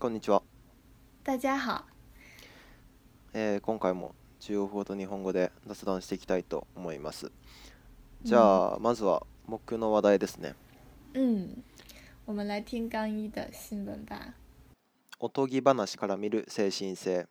[0.00, 0.44] こんにちは、
[1.24, 1.82] 大家好。
[3.34, 7.32] えー今回も中国語と日本語で雑談していきたいと思います。
[8.22, 10.54] じゃあ、まずは僕の話題ですね。
[11.14, 11.64] 嗯，
[12.26, 14.34] 我们来听刚一的新闻吧。
[15.18, 17.26] おとぎ話から見る精神性。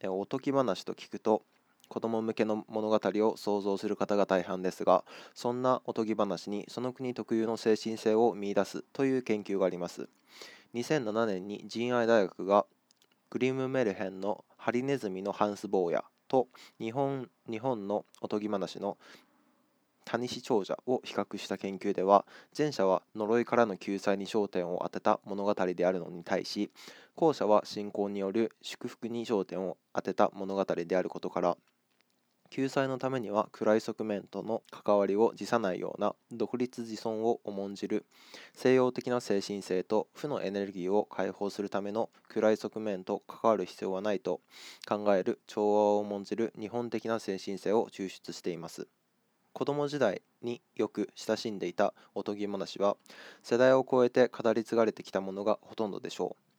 [0.00, 1.44] えーおとぎ話と聞くと
[1.88, 10.08] 子供向けの物語を想像する方が大半ですがそんなおとぎ話にその国特有の精神性を見出すという研究があります
[10.74, 12.66] 2007年に仁愛大学が
[13.30, 16.48] グリムメルヘンのハリネズミのハンス坊やと
[16.80, 18.96] 日本日本のおとぎ話の
[20.04, 22.24] タニシ長者を比較した研究では
[22.56, 26.70] 前者は呪いからの救済に焦点を当てた物語であるのに対し
[27.16, 31.56] 後者は信仰による祝福に焦点を当てた物語であることから
[32.54, 38.04] 救済のためには暗い側面との関わりを辞さないような独立自尊を重んじる
[38.52, 44.42] 西洋的な精神性と負のエネルギーを解放するための暗い側面と関わる必要はないと
[44.86, 48.86] 考える調和を重んじる日本的な精神性を抽出しています。
[49.54, 52.98] 子供時代によく親しんでいたおとぎ話は
[53.42, 56.52] 世代を超えて語り継がれてきたものがほとんどでしょう。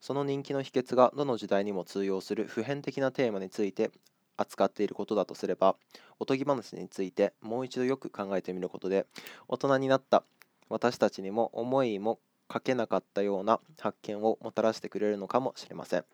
[0.00, 3.90] その人気の秘訣がどの時代にも通用する普遍的なテーマについて
[4.36, 5.76] 扱っていることだとすれば
[6.18, 9.06] おとぎ話についてもう一度よく考えてみることで
[9.48, 10.24] 大人になった
[10.68, 16.04] 私たちにも思いもかけなかったような発見をもたらしてくれるのかもしれません。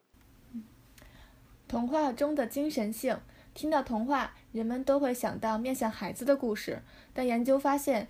[1.69, 3.21] 童话中的精神性，
[3.55, 8.09] 听到童话，人们都会想到面向孩子的故事，但研究发现，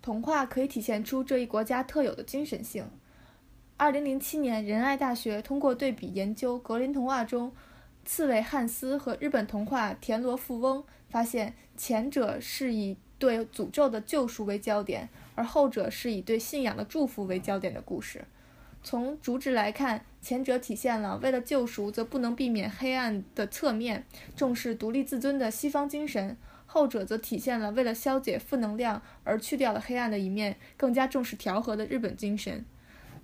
[0.00, 2.88] 童话可以体现出这一国家特有的精神性。
[3.76, 7.52] 二零零七年，仁爱大学通过对比研究格林童话中
[8.04, 18.24] 刺猬汉斯和日本童话田螺富翁，发现前者是以对诅咒的救赎为焦点，而后者是以对信仰的祝福为焦点的故事。
[18.82, 24.04] 从主旨来看，前者体现了为了救赎则不能避免黑暗的侧面，
[24.36, 32.66] 重视独立自尊的西方精神；后者则体现了为了消解负能量而去掉了黑暗的一面，更加重视调和的日本精神。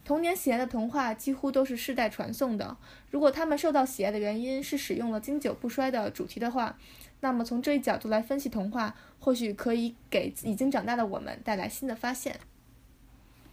[0.04, 2.78] 童年喜爱的童话几乎都是世代传颂的。
[3.10, 6.78] 如果他们受到喜爱的原因是使用了经久不衰的主题的话，
[7.22, 12.40] 那么从这一角度来分析童话，或许可以给已经长大的我们带来新的发现。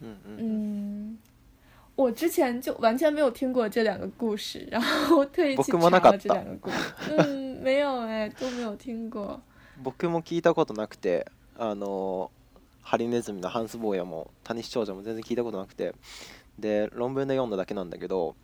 [0.02, 1.18] うんうん嗯，
[1.94, 6.76] 我之前就完全没有听过这两个故事，然后特意去僕もな查了かった这两个故事。
[7.16, 9.40] 嗯，没有哎，都没有听过。
[9.82, 11.24] 僕も聞いたことなくて
[11.56, 12.30] あの
[12.82, 15.94] ハリネズミのハンス坊やもタニシ長者も全然聞いたことなくて
[16.59, 18.35] で論文で読んだだけなんだけど、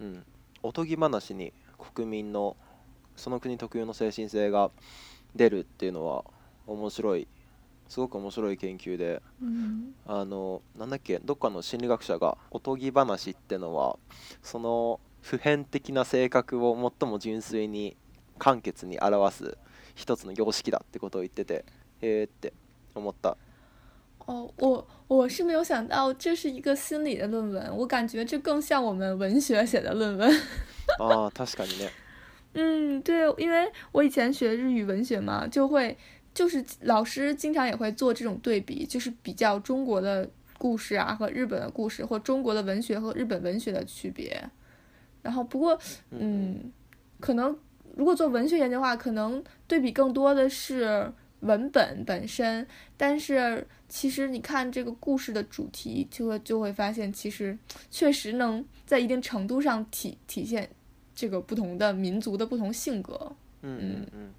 [0.00, 0.24] うん、
[0.62, 1.52] おとぎ話に
[1.94, 2.56] 国民の
[3.16, 4.70] その国特有の精神性が
[5.34, 6.24] 出るっていうのは
[6.66, 7.28] 面白い
[7.88, 13.98] すごく面白い研究で嗯あのなんだっけどっかの心理学者がおとぎ話ってのは
[14.42, 17.96] その普遍的な性格を最も純粋に
[18.38, 19.58] 簡潔に表す
[19.94, 21.64] 一つの様式だってことを言ってて
[22.00, 22.52] へえって
[22.94, 23.36] 思った
[24.25, 30.31] 哦，我我是没有想到这是一个心理的论文，我感觉这更像我们文学写的论文。
[30.99, 31.89] あ あ確かにね
[32.53, 35.97] 嗯，对，因为我以前学日语文学嘛，就会
[36.33, 44.49] 就是老师经常也会做这种对比，就是比较中国的故事啊和日本的故事，或中国的文学和日本文学的区别。
[45.21, 45.77] 然后不过，
[46.11, 46.71] 嗯，
[47.19, 47.57] 可能
[47.95, 51.11] 如果做文学研究的话，可能对比更多的是
[51.43, 57.57] 文本本身，但是其实你看这个故事的主题，就会就会发现，其实
[57.89, 60.69] 确实能在一定程度上体体现
[61.15, 63.31] 这个不同的民族的不同性格。
[63.63, 64.33] うんうんうん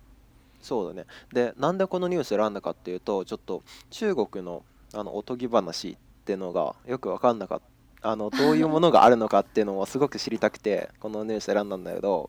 [0.62, 5.96] そうだねでなんでこのニュース選んだかっていうとちょっと中国のあのおとぎ話っ
[6.26, 7.60] てのがよく分かんなかっ
[8.02, 12.28] たあのどういうものがあるのかっていうのをすごく知りたくてこのニュース選んだんだけど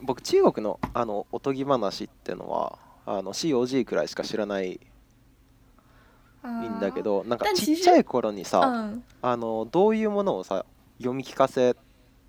[0.00, 4.79] 僕中国のあのおとぎ話ってのは あの COG くらいしか知らない
[6.43, 10.65] いんだけどなんかちっちゃい頃にさ嗯，あのどういうものをさ
[10.97, 11.75] 読み聞かせ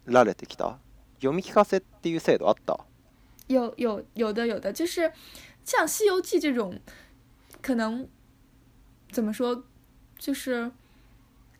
[0.06, 0.78] られてきた？
[1.18, 2.78] 読み聞かせっていう制度あった？
[3.48, 5.12] 有有有的有的，就是
[5.64, 6.78] 像《西游记》这种，
[7.62, 8.08] 可能
[9.10, 9.64] 怎么说，
[10.18, 10.70] 就是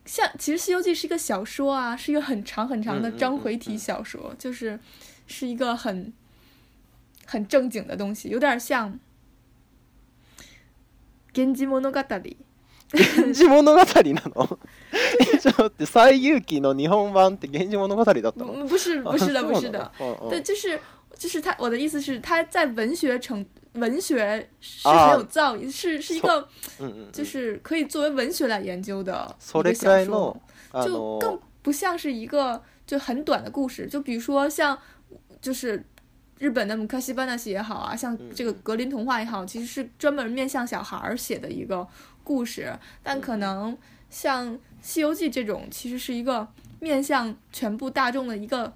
[0.05, 4.81] 像其实《西游记》是一个小说啊，是一个很长很长的嗯嗯嗯章回体嗯小说，就是
[5.27, 6.13] 是一个很
[7.27, 8.93] 很正经的东西，有点像
[11.37, 12.01] 《源氏物語》。
[12.93, 14.59] 源氏物語なの？
[15.35, 18.53] えちょっと待って「西遊記」の日本版って「源氏物語」だったの？
[18.53, 19.93] 嗯， 不是不是的，あ不是的，，
[20.31, 20.79] 对，就是
[21.19, 23.45] 就是他，我的意思是他在文学成
[23.75, 26.49] 文学是啊很有造诣，是是一そ个
[27.13, 30.37] 就是可以作为文学来研究的一个小说。
[30.73, 34.79] 就の更不像是一个就很短的故事，就比如说像
[35.41, 35.83] 就是
[36.40, 41.88] 日本的姆克西班纳西也好啊，像这个格林童话也好，其实是专门面向小孩儿写的一个
[42.24, 42.74] 故事，
[43.04, 43.78] 但可能
[44.10, 44.52] 像《
[44.82, 46.48] 西游记》这种，其实是一个
[46.80, 48.74] 面向全部大众的一个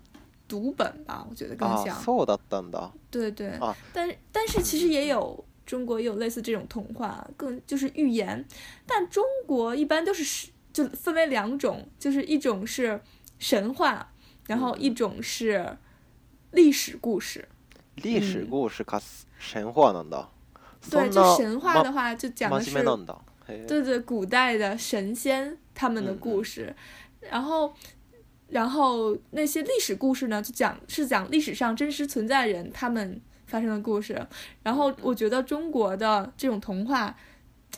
[0.48, 2.00] 读本吧，我觉得更像。
[2.00, 2.92] そうだったんだ。
[3.10, 3.50] 对对。
[3.54, 3.75] 啊。
[3.92, 8.46] 但但是其实也有中国也有类似这种童话，更就是寓言，
[8.86, 13.02] 但中国一般都是就分为两种，就是一种是
[13.40, 14.12] 神话，
[14.46, 15.75] 然后一种是
[16.52, 17.48] 历史故事。
[18.00, 19.02] 历史故事か
[19.38, 20.28] 神话なんだ。
[20.90, 22.72] 对，就神话的话，就讲的是
[23.48, 26.75] 对对对，古代的神仙他们的故事，
[27.22, 27.74] 然后
[28.50, 34.28] 然后那些历史故事呢，就讲是讲历史上真实存在人他们发生的故事。
[34.63, 37.16] 然后我觉得中国的这种童话，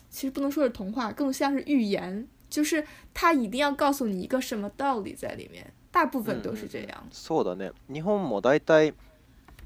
[0.10, 2.28] 其实不能说是童话，更像是寓言。
[2.50, 2.82] 就是
[3.14, 7.04] 他一定要告诉你一个什么道理在里面，大部分都是这样。
[7.12, 7.74] そうだね。
[7.90, 8.94] 日本も大体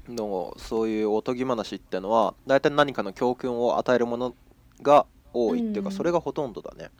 [0.09, 4.35] のそういうおとぎ話ってのは大体何かの教訓を与えるもの
[4.81, 6.91] が多いっていうか、それがほとんどだね。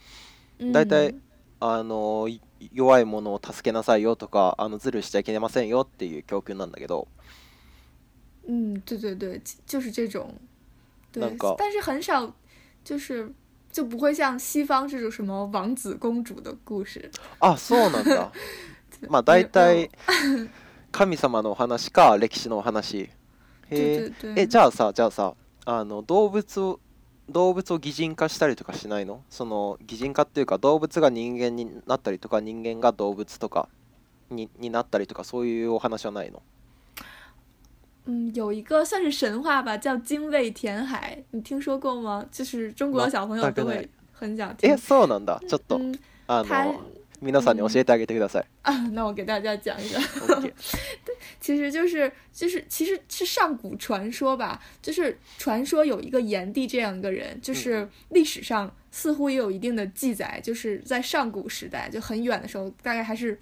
[0.72, 1.16] 大体
[1.60, 2.28] あの
[2.74, 7.08] 弱いものを助けなさいよとかあのズルしちゃいけませんよっていう教訓なんだけど。
[8.48, 10.34] 嗯，对对对，就是这种。
[11.12, 12.34] 对，但是很少，
[12.84, 13.32] 就是。
[13.70, 17.12] 就不会像西方这种什么王子公主的故事。
[17.40, 18.32] あ、そうなんだ。
[19.08, 19.92] まあ大体
[20.92, 23.10] 神様の話か歴史の話。
[23.70, 25.34] へえ、じゃあさ、じゃあさ、
[25.66, 26.78] あの動物
[27.30, 29.22] 動物を擬人化したりとかしないの？
[29.30, 33.68] その擬人化っていうか動物が人間になったりとか人間が動物とか
[34.30, 36.42] にになったりとかそういうお話はないの？
[38.06, 42.26] 嗯，有一个算是神话吧，叫精卫填海，你听说过吗？
[42.32, 44.72] 就是中国的小朋友都会很想听。
[44.72, 45.42] え、そうなんだ。
[45.46, 45.78] ちょっと
[46.28, 46.82] あの
[47.23, 48.45] 皆さんに教えてあげてください。
[48.63, 49.99] 啊，那我给大家讲一个。
[50.41, 50.53] 对，
[51.41, 63.39] 其实就是就是其实是上古传说吧，就是传说有一个炎帝这样一个人，就是历史上似乎也有一定的记载，就是在上古时代就很远的时候，大概还是。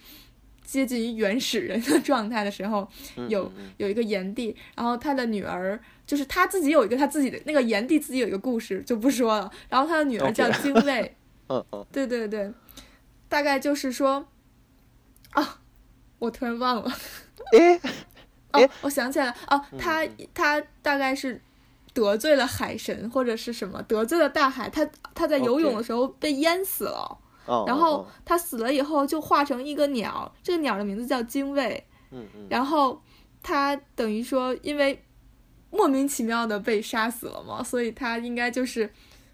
[0.62, 2.88] 接近于原始人的状态的时候，
[3.28, 5.76] 有有一个炎帝，然后他的女儿
[6.06, 11.12] 就是他自己有一个他自己的那个炎帝自己有一个故事就不说了，然后他的女儿叫精卫，
[11.48, 12.48] 嗯嗯，对对对，
[13.27, 14.27] 大概就是说，
[15.31, 15.59] 啊，
[16.19, 16.91] 我突然忘了，
[17.53, 17.79] 诶，
[18.53, 21.41] 哦，我想起来了，哦，他他大概是
[21.93, 27.19] 得罪了海神或者是什么，得罪了大海，他他在游泳的时候被淹死了。
[27.67, 31.85] 然后他死了以后就化成一个鸟，这个鸟的名字叫精卫。
[32.09, 32.47] 嗯嗯。
[32.49, 32.99] 然后
[33.43, 35.05] 他等于说，因为
[35.69, 38.91] 莫名其妙的被杀死了嘛，所以他应该就是，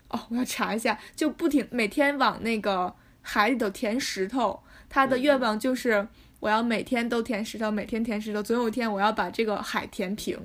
[0.09, 4.60] 哦，我要查一下，就不停每天往那个海里头填石头。
[4.88, 6.06] 他的愿望就是
[6.40, 10.38] 我要每天都填石头，每天填石头，总有一天我要把这个海填平。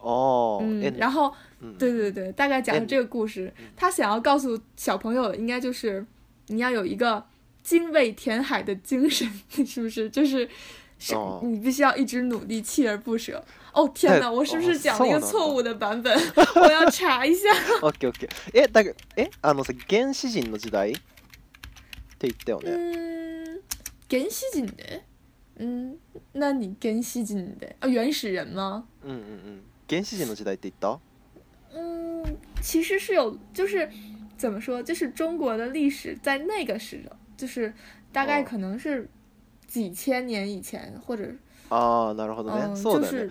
[0.00, 0.60] 哦。
[0.62, 0.94] 嗯。
[0.96, 1.34] 然后，
[1.78, 3.52] 对对对，大概讲了这个故事。
[3.76, 6.04] 他想要告诉小朋友的应该就是。
[6.48, 7.26] 你要有一个
[7.64, 9.28] 精卫填海的精神，
[9.66, 10.08] 是不是？
[10.08, 10.48] 就是
[10.96, 11.12] 是，
[11.42, 13.44] 你必须要一直努力，锲而不舍。
[13.72, 16.16] 哦天哪，我是不是讲了一个错误的版本？
[16.54, 17.48] 我要查一下。
[17.80, 18.28] OK OK。
[18.52, 20.94] え、だけえ、あのさ原始人の時代
[22.20, 22.70] って言ったよね。
[22.70, 23.62] 嗯，
[24.08, 25.02] 原始人的，
[25.58, 25.98] 嗯，
[26.32, 28.86] 那你原始人的啊，原始人吗？
[29.02, 30.98] 嗯嗯嗯，原始人の時代って言った？
[31.74, 33.88] 嗯，其实是有，就是。
[34.38, 34.82] 怎么说？
[34.82, 37.72] 就是中国的历史在那个时候，就是
[38.12, 39.08] 大概可能是
[39.66, 41.24] 几千年以前，或者
[41.70, 42.82] 啊，なるほどね。
[42.82, 43.30] 就是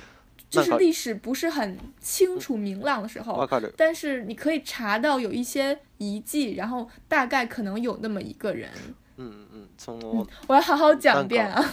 [0.49, 3.47] 就是历史不是很清楚明朗的时候，
[3.77, 8.69] 但是你可以查到有一些 遗迹，然后大概可能有那么一个人。
[9.17, 10.27] 嗯嗯嗯。
[10.47, 11.63] 我要好好讲一遍啊。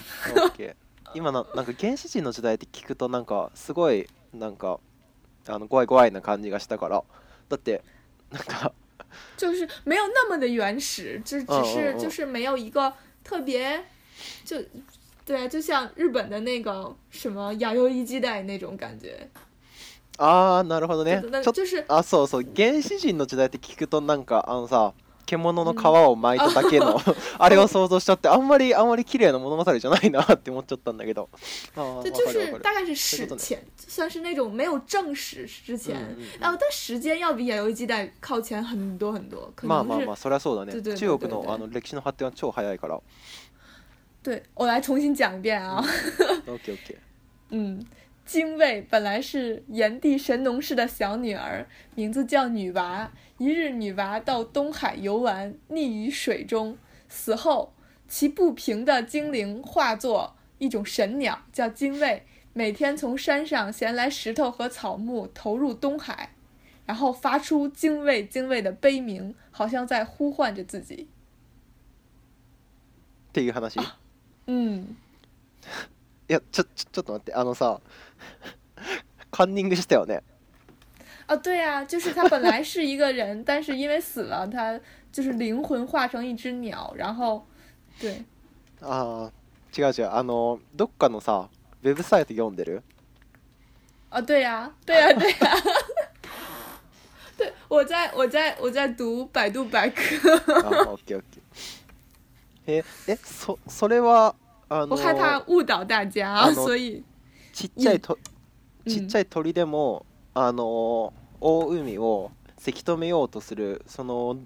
[1.14, 4.80] 今のなんか原始人の時代って聞くとなんかすごいなんか
[5.46, 7.04] あの怖い怖いな感じがしたから、
[7.48, 7.82] だって
[8.30, 8.72] なんか。
[9.36, 12.90] 就是没有那么的原始，就只是就是没有一个
[13.22, 13.84] 特别，
[14.42, 14.56] 就
[15.26, 19.28] 对，就像日本的那个什么亚优一基代那种感觉。
[20.17, 21.23] ああ、なるほどね。
[21.43, 24.93] 就是あ、そうそう、原始人の時代って聞くとなんかあのさ。
[25.29, 26.97] 獣の皮を巻いただけの
[27.37, 31.27] あれを想像しちゃってあんまりあんまり綺麗な物語じゃないなって思っちゃったんだけど。
[32.01, 35.97] 这就是大概是史前，算是那种没有正史之前，
[36.39, 39.51] 然后但时间要比《野游记》代靠前很多很多。
[39.63, 40.81] まあまあまあそりゃそうだね。
[40.95, 42.97] 中国のあの歴史の発展は超早いから。
[44.23, 45.83] 对，我来重新讲一遍啊。
[46.45, 46.95] OK OK。
[47.51, 47.85] 嗯。
[48.26, 53.12] 精卫本来是炎帝神农氏的小女儿，名字叫女娃。
[53.38, 57.72] 一日，女娃到东海游玩，溺于水中，死后，
[58.06, 66.30] 其不平的精灵化作一种神鸟，叫精卫，每天从山上衔来石头和草木，投入东海，
[66.86, 71.08] 然后发出精卫精卫的悲鸣，好像在呼唤着自己。
[73.32, 73.86] っていう話い
[74.46, 74.96] 嗯，
[76.28, 77.80] やちょちょちょっと待ってあのさ
[79.31, 80.21] カンニングしたよね
[81.27, 84.79] 啊，对呀、就是他本来是一个人， 但是因为死了，他
[85.11, 87.43] 就是灵魂化成一只鸟，然后，
[87.99, 88.23] 对，
[88.81, 89.31] ああ
[89.73, 90.09] 違う違う。
[90.09, 91.49] あのどっかのさ
[91.83, 92.81] ウェブサイト読んでる？
[94.09, 95.37] 啊，对呀、对呀、对呀、
[97.37, 100.33] 对，我在我在我在读百度百科，
[100.63, 101.41] あオッケーオッケー
[102.67, 104.33] ええそそれは
[104.69, 107.03] あの我害怕误导大家，所以
[107.57, 108.17] ちっちゃいと
[108.85, 108.91] うん。
[108.93, 111.11] ちっちゃい鳥でも、あの
[111.41, 114.37] 大海をせき止めようとするその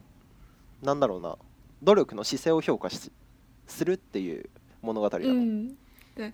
[0.81, 1.37] なんだろうな
[1.83, 3.11] 努力の姿勢を評価し
[3.67, 4.49] するっていう
[4.81, 5.75] 物語だの、嗯，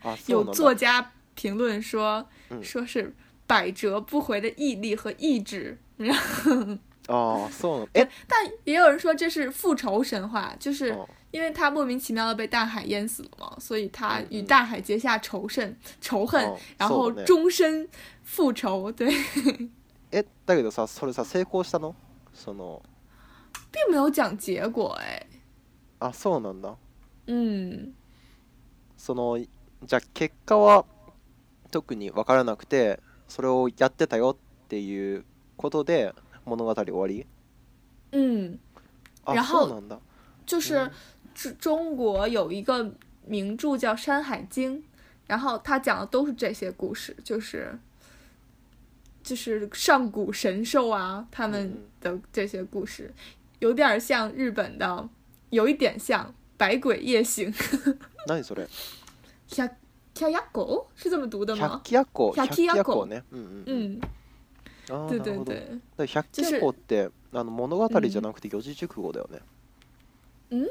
[0.03, 0.53] あそう有なんだ。
[0.53, 3.13] 作家评论说，嗯说是
[3.47, 6.77] 百折不回的毅力和意志，然 后
[7.09, 8.07] ああそうなのえ？
[8.27, 17.88] 但也有人说这是复仇神话，就是あ因为他莫名其妙的被大海淹死了嘛，所以他与嗯嗯大海结下仇恨、仇恨哦，然后そうだね终身
[18.24, 18.92] 复仇。
[18.92, 19.10] 对，
[20.10, 21.94] えだけどさそれさ成功したの
[22.34, 22.82] その
[23.70, 25.26] 并没有讲结果哎。
[26.00, 26.74] あそうなんだ
[27.26, 27.94] 嗯
[28.96, 30.84] そのじゃあ結果は
[31.70, 35.24] 特に分からなくてそれをやってたよっていう
[35.56, 36.12] ことで
[36.44, 37.26] 物語終わり
[38.10, 38.58] 嗯，
[39.24, 39.98] あ然後そうなんだ
[40.44, 40.90] 就是
[41.36, 42.94] 中中国有一个
[43.26, 44.78] 名著叫《山海经》，
[45.26, 47.78] 然后它讲的都是这些故事，就是
[49.22, 53.12] 就是上古神兽啊，他们的这些故事，
[53.60, 55.08] 有点像日本的，
[55.50, 57.52] 有一点像《百鬼夜行》。
[58.26, 58.66] 何それ
[59.48, 59.68] 百
[60.14, 61.80] 百夜狗是这么读的百吗？
[61.84, 64.00] 鬼夜行百百鬼夜鬼夜行行ねうんうんうん嗯，
[64.88, 69.40] あー对なるほど对对，だから百鬼夜行ってあの物語じゃなくて四字熟語だよね
[70.50, 70.68] うん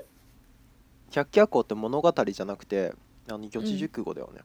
[1.10, 2.94] 百鬼夜行って物語じゃなくて
[3.28, 4.42] あの四字熟語だよね。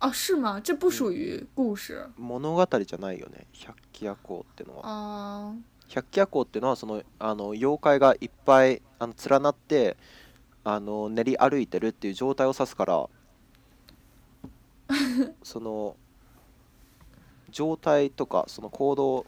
[0.00, 0.60] 哦，是吗？
[0.60, 1.94] 这不属于故事。
[2.18, 3.46] 物語じゃないよね。
[3.52, 4.82] 百鬼夜行ってのは。
[4.84, 5.54] 啊。
[5.88, 9.96] 百鬼夜行ってのはそのあの妖怪がいっぱいあの連なって
[10.64, 13.08] あの練り歩いてるっていう状態を指すから
[15.44, 15.96] その
[17.50, 19.26] 状態とかその行動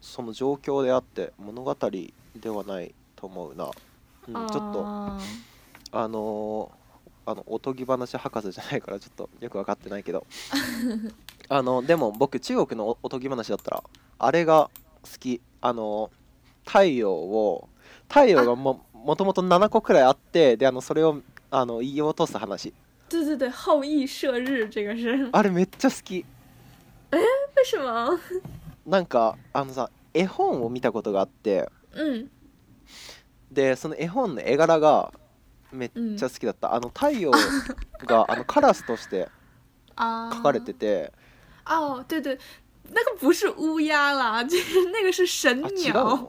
[0.00, 1.76] その状況であって物語
[2.36, 3.70] ではないと思うな、
[4.28, 4.82] うん、ちょっと。
[4.86, 5.18] 啊
[5.98, 6.72] あの
[7.24, 10.26] あのおとぎ話博士じゃないからちょっとよく分かってないけど。
[11.48, 13.84] あのでも僕中国のおおとぎ話だったら
[14.18, 14.70] あれが
[15.02, 15.40] 好き。
[15.60, 16.10] あの
[16.64, 17.68] 太陽を
[18.08, 22.72] 太陽がももともと7個くらいあってであのそれをあの言い落とす話。
[23.08, 26.24] 对对对，后羿射日这个是あれめっちゃ好き。
[27.12, 28.18] 为什么？
[28.84, 31.68] なんかあのさ絵本を見たことがあって。
[31.92, 32.28] 嗯
[33.50, 35.12] でその絵本の絵柄が
[35.71, 37.31] めっちゃ好きだった、あの太陽
[38.05, 39.29] が あのカラスとして
[39.95, 41.11] 啊，描かれてて、
[41.65, 42.37] 哦，对对，
[42.89, 46.27] 那个不是乌鸦啦， 就是那个是神あ違う鸟の。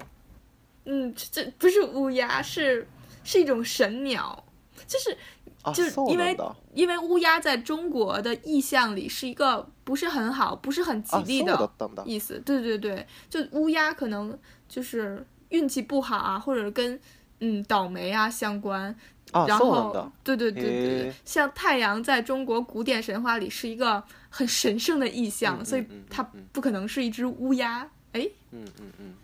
[0.85, 2.87] 嗯，这这不是乌鸦，是
[3.25, 4.45] 是一种神鸟，
[4.87, 5.17] 就是
[5.63, 12.41] あ就是そう因为なんだ因为乌鸦在中国的意象里是一个不是很好、不是很吉あそうだ利的ったんだ意思。
[12.45, 17.01] 对对对，就乌鸦可能就是运气不好啊，或者跟
[17.41, 18.95] 嗯倒霉啊相关。
[19.33, 27.89] あ然后そうなんだ，对对对对へ对ー，像太阳在中国古典神话里是一个很神圣的意象，所以嗯嗯嗯它嗯不可能是一只乌鸦。
[28.13, 29.15] 哎，うんうんうん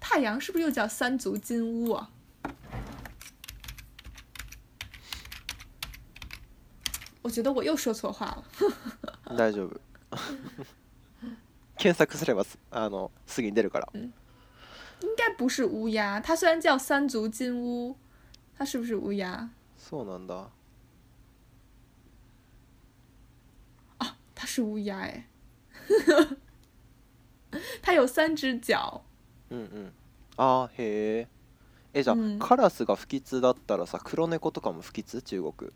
[0.00, 2.08] 太阳是不是又叫三足金乌啊？
[7.20, 8.44] 我觉得我又说错话了。
[9.36, 9.80] 大丈夫
[11.76, 17.94] 検索すればすあのすぐに出るから应该不是乌鸦，它虽然叫三足金乌，
[18.56, 19.48] 它是不是乌鸦？
[19.76, 20.48] そうなんだ
[24.34, 25.26] 它是乌鸦哎，
[27.82, 29.02] 它有三只脚。
[29.50, 29.92] うんうん
[30.36, 31.28] あーへえ
[31.94, 35.72] えじゃあ、うんカラスが不吉だったらさ黒猫とかも不吉中国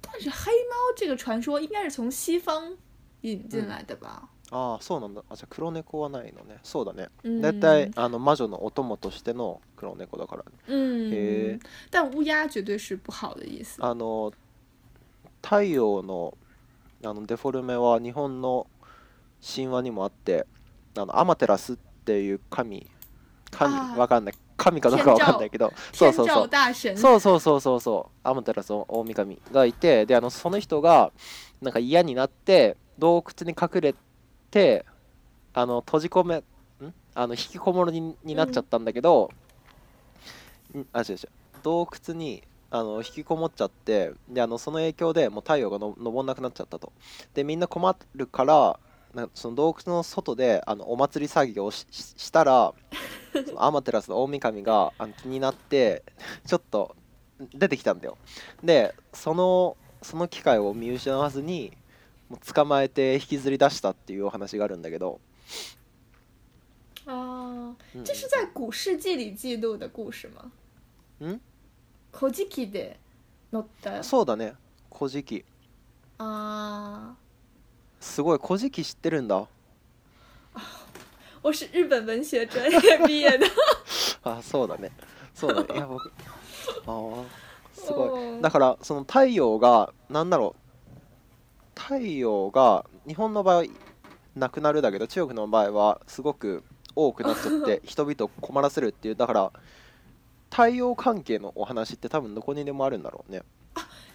[0.00, 2.76] 但是黑猫这个传说应该是从西方
[3.20, 4.28] 引进来的吧？
[4.57, 5.21] ああそうなんだ。
[5.29, 6.59] あじゃあ黒猫はないのね。
[6.63, 7.09] そうだね。
[7.23, 10.51] 嗯，だいたいあの魔女のお供としての黒猫だからね。
[10.67, 13.85] 嗯へー，但乌鸦绝对是不好的意思。
[13.85, 14.31] あの
[15.41, 16.37] 太陽の
[17.03, 18.67] あのデフォルメは日本の
[19.45, 20.47] 神話にもあって
[20.97, 22.89] あのアマテラスっていう神
[23.51, 24.35] 神わかんない。
[24.55, 25.73] 神かどうかわかんないけど。
[25.91, 26.49] そう天そうそう。
[26.95, 28.19] そうそうそうそうそう。
[28.23, 31.11] アマテラス大神がいてであのその人が
[31.61, 33.99] なんか嫌になって洞窟に隠れて
[35.53, 36.43] あの閉じ込めん？
[37.13, 39.31] あの引きこもりにになっちゃったんだけど、
[40.73, 40.87] ん。
[40.93, 41.17] あ違う違う。
[41.61, 46.93] 洞窟にあの引きこもっちゃってであのその影響でもう太陽がの昇んなくなっちゃったと。
[47.33, 48.79] でみんな困るから
[49.13, 52.73] なその洞窟の外であのお祭り作業をしたら
[53.45, 56.03] そのアマテラスの大神があの気になって
[56.45, 56.95] ちょっと
[57.53, 58.17] 出てきたんだよ。
[58.63, 61.73] でそのその機会を見失わずに
[62.37, 65.19] 捕まえて引きずり出したっていうお話があるんだけど、
[67.05, 68.03] 哦，うん。
[68.03, 70.51] 这是在古世纪里记录的故事吗？
[71.25, 71.39] ん？
[72.11, 72.99] 古事記で
[73.51, 74.03] 載った？
[74.03, 74.55] そうだね。
[74.91, 75.45] 古事記。
[76.17, 77.15] 啊，
[77.99, 79.47] すごい古事記知ってるんだ。
[81.41, 83.45] 我是日本文学专业毕业的。
[84.23, 84.91] あそうだね。
[85.35, 85.75] そうだね。
[85.75, 86.11] いや僕
[86.87, 87.25] あー
[87.73, 88.39] すごい。
[88.39, 90.64] いだからその太陽がなんだろう
[91.75, 93.65] 太陽が日本の場合
[94.35, 96.63] なくなるだけど中国の場合はすごく
[96.95, 99.15] 多くなっちゃって人々を困らせるっていう。
[99.15, 99.51] だから
[100.49, 103.43] 太陽関係のお話って多分どこにでもあるんだろうね。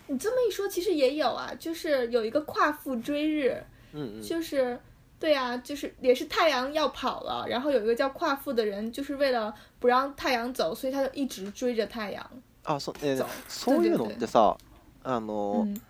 [0.08, 3.62] 你这么一说，其实也有啊，就是有一个夸父追日，
[3.94, 4.22] うんうん。
[4.22, 4.78] 就是
[5.20, 12.28] 对啊，就是也是太阳要跑了，然后有一个叫夸父的人，就是为了不让太阳走，所以他就一直追着太阳。
[12.64, 14.56] あそ,、えーそういうのってさ
[15.04, 15.80] あの、嗯，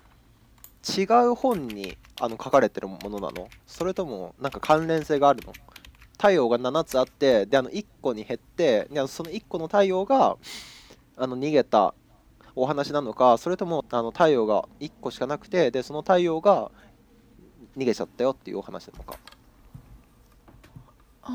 [0.89, 3.49] 違う本にあの書かれてるものなの？
[3.67, 5.53] それともなんか関連性があるの？
[6.13, 10.37] 太陽が7つあってであの1個に減ってでその1個の太陽が
[11.17, 11.95] あの逃げた
[12.57, 16.71] お話なのかそれともあの太陽が1個しかなくてでその太陽が
[17.77, 19.19] 逃げちゃったよっていうお話なのか？
[21.23, 21.31] 哦，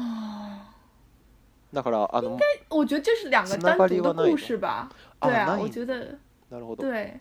[1.72, 4.90] だからあの我觉得这是两个单独的故事吧。
[5.20, 5.62] あ对啊，ない。
[5.62, 6.18] 我觉得。
[6.52, 6.84] なるほど。
[6.84, 7.20] 对，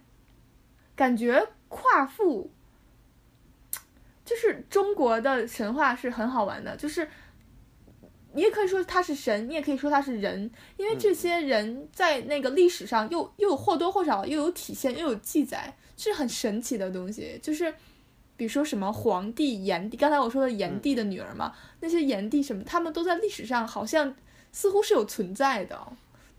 [0.97, 2.51] 感觉夸父
[4.25, 7.09] 就是中国的神话是很好玩的，就是
[8.33, 17.39] 你也可以说他是神，你也可以说他是人，因为这些人在那个历史上又又或多或少又有体现，又有记载，是很神奇的东西。
[17.43, 17.75] 就是
[18.37, 24.15] 比如说什么皇帝、炎帝，刚才我说的炎帝的女儿嘛，那些炎帝什么，他们都在历史上好像
[24.53, 25.93] 似乎是有存在的。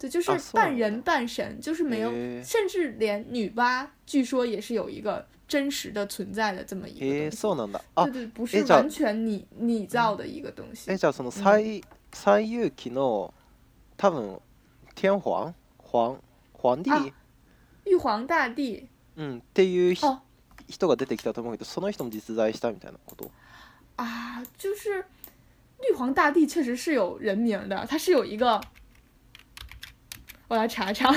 [0.04, 7.36] 对，就是啊そうなんだ半人半神，就是没有へー甚至连女娲，据说也是有一个真实的存在的这么一个えー、东西。
[7.36, 10.96] そうなんだあ对对，不是诶这样完全拟拟造的一个东西え。
[10.96, 13.32] じゃあその最最遊記の
[13.96, 14.40] 多分
[14.94, 16.18] 天皇皇
[16.52, 17.12] 皇帝あ
[17.84, 20.22] 玉皇大帝うん、っていうひあ
[20.68, 23.30] 人が出てきたと思うけどその人も実在したみたいなこと
[23.96, 25.04] 啊，就是
[25.82, 28.60] 玉皇大帝确实是有人名的，他是有一个，
[30.48, 31.10] 我来查查，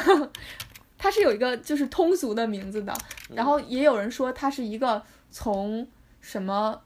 [0.97, 2.93] 他是有一个就是通俗的名字的，
[3.29, 5.87] 然后也有人说他是一个从
[6.21, 6.81] 什么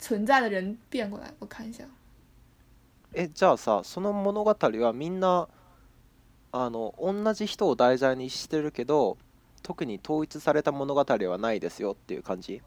[0.00, 1.84] 存在的人变过来，我看一下。
[3.12, 5.48] えじゃあさその物語はみんな
[6.52, 9.18] あの同じ人を題材にしてるけど
[9.62, 12.62] 特に統一された物語はないですよっていう感じ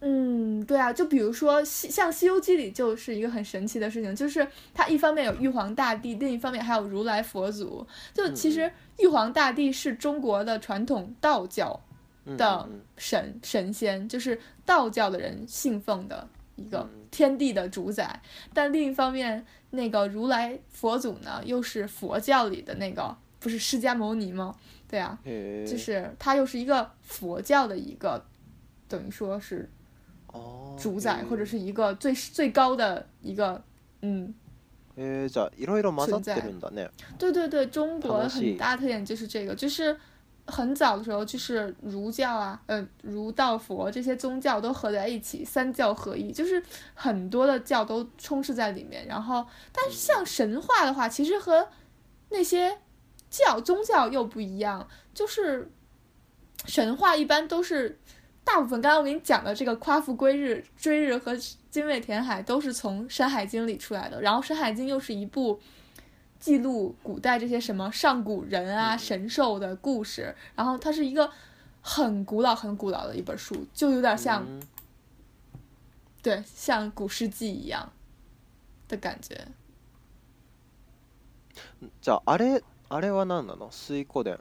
[0.00, 7.84] 嗯，对啊，就比如说西像《西游记》里就是一个很神奇的事情，就是它一方面有玉皇大帝，另一方面还有如来佛祖。
[8.12, 11.80] 就其实玉皇大帝是中国的传统道教
[12.24, 18.20] うん的うん神神仙，就是道教的人信奉的一个嗯天地的主宰。
[18.52, 24.54] 但另一方面，那个如来佛祖呢，又是佛教里的那个，不是释迦牟尼吗？
[24.88, 28.24] 对啊，へえ就是他又是一个佛教的一个，
[28.86, 29.66] 等于说是あー
[30.78, 33.62] 主宰，へえ或者是一个最最高的一个，
[34.02, 34.34] 嗯，
[34.96, 39.96] えーじゃあいろいろ混ざってるんだね对对对，中国楽しい很大特点就是这个，就是
[40.46, 46.62] 很早的时候，就是儒教啊，呃，儒道佛这些宗教都合在一起，三教合一，就是
[46.94, 49.06] 很多的教都充斥在里面。
[49.08, 51.68] 然后，但是像神话的话，其实和
[52.28, 52.78] 那些
[53.28, 55.68] 教宗教又不一样，就是
[56.66, 57.98] 神话一般都是
[58.44, 61.36] 大部分刚刚我给你讲的这个夸父归日、追日和
[61.70, 65.60] 精卫填海都是从《山海经》里出来的，然后《山海经》又是一部。
[66.38, 71.32] 记录古代这些什么上古人啊、嗯神兽的故事，然后它是一个
[71.80, 74.62] 很古老、很古老的一本书，就有点像、うん
[76.22, 77.90] 对，像古世纪一样
[78.86, 79.48] 的感觉。
[82.02, 84.38] じゃああれあれは何なの水湖伝水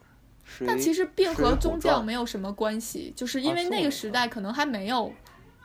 [0.66, 5.12] 但其实并和水浒宗教传没有什么关系，就是因啊为那个是吗时代可能还没有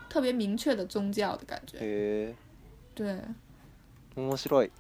[0.08, 1.78] 特别明确的宗教的感觉。
[1.78, 2.34] へえ
[2.94, 3.20] 对，
[4.16, 4.70] 面白い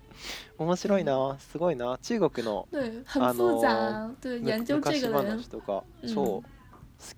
[0.58, 3.68] 面白いなすごいな中国の对，很啊复杂。
[3.72, 6.42] 喏对，む研究这昔个的人話，とかうん超好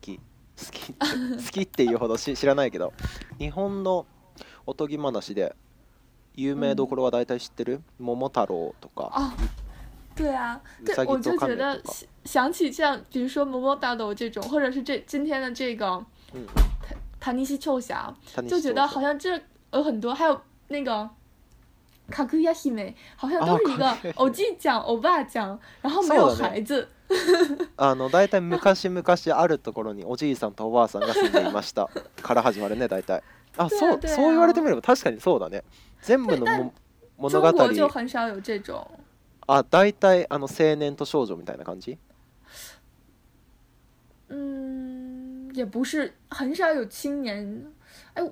[0.00, 0.20] き、
[0.57, 2.92] 好き好 きっていうほどし知らないけど
[3.38, 4.07] 日本の
[4.66, 5.57] おとぎ話で
[6.35, 9.33] 有名どころは大体知ってる、桃太郎とか哦，
[10.16, 11.92] 对啊，对うさ，ぎ我と亀就觉得とか
[12.24, 15.87] 想想起像比如说《某某大斗》这种，或者是这今天的这个
[16.35, 16.46] うん
[16.81, 19.40] 塔塔尼西臭侠，谷就觉得好像这
[19.72, 21.09] 有很多，还有那个
[22.11, 26.88] 卡库亚希美，好像都是一个啊卡库亚姫欧记讲、欧巴讲，然后没有そうだね孩子。
[27.76, 31.90] あの大体昔々あるところにおじいさんとおばあさんが住んでいました
[32.22, 33.22] から始まるね大体
[33.59, 35.62] あ对 啊そう对啊そう言われてみれば確かにそうだね
[36.00, 36.72] 全部のも
[37.18, 38.87] 物中語国就很少有这种。
[39.47, 41.97] あ大体あの青年と少女みたいな感じ？
[44.29, 47.65] 嗯，也不是很少有青年。
[48.13, 48.23] 哎，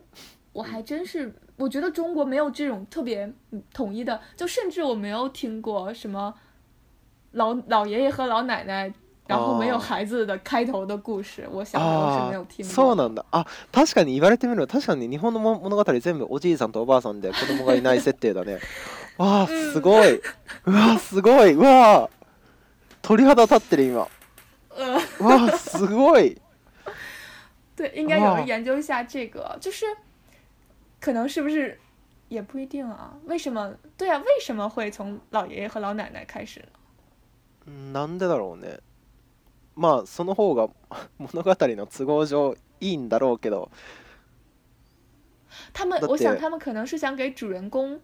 [0.51, 6.33] 我还真是，我觉得中国没有这种特别嗯统一的，就甚至我没有听过什么
[7.31, 8.93] 老老爷爷和老奶奶，
[9.27, 11.47] 然后没有哦孩子的开头的故事。
[11.49, 12.73] 我小时候是没有听过。
[12.73, 18.59] そうなんだあ確かに言われてみれば確かに日本のも物語全部おじいさんとおばあさんで子供がいない設定だね
[19.17, 20.21] わあすごい。
[20.65, 21.53] うわすごい。
[21.53, 22.09] うわ
[23.01, 24.07] 鳥肌立ってる今。
[24.71, 26.41] 呃，わあすごい。
[27.77, 29.85] 对，应该有哇人研究一下这个，就是
[30.99, 31.79] 可能是不是
[32.29, 33.13] 也不一定啊？
[33.25, 33.75] 为什么？
[33.97, 36.67] 对啊，为什么会从老爷爷和老奶奶开始呢？
[37.67, 38.79] うんなんでだろうね。
[39.75, 40.69] まあその方が
[41.17, 43.69] 物語の都合上いいんだろうけど。
[45.73, 47.99] 他们我想他们可能是想给主人公，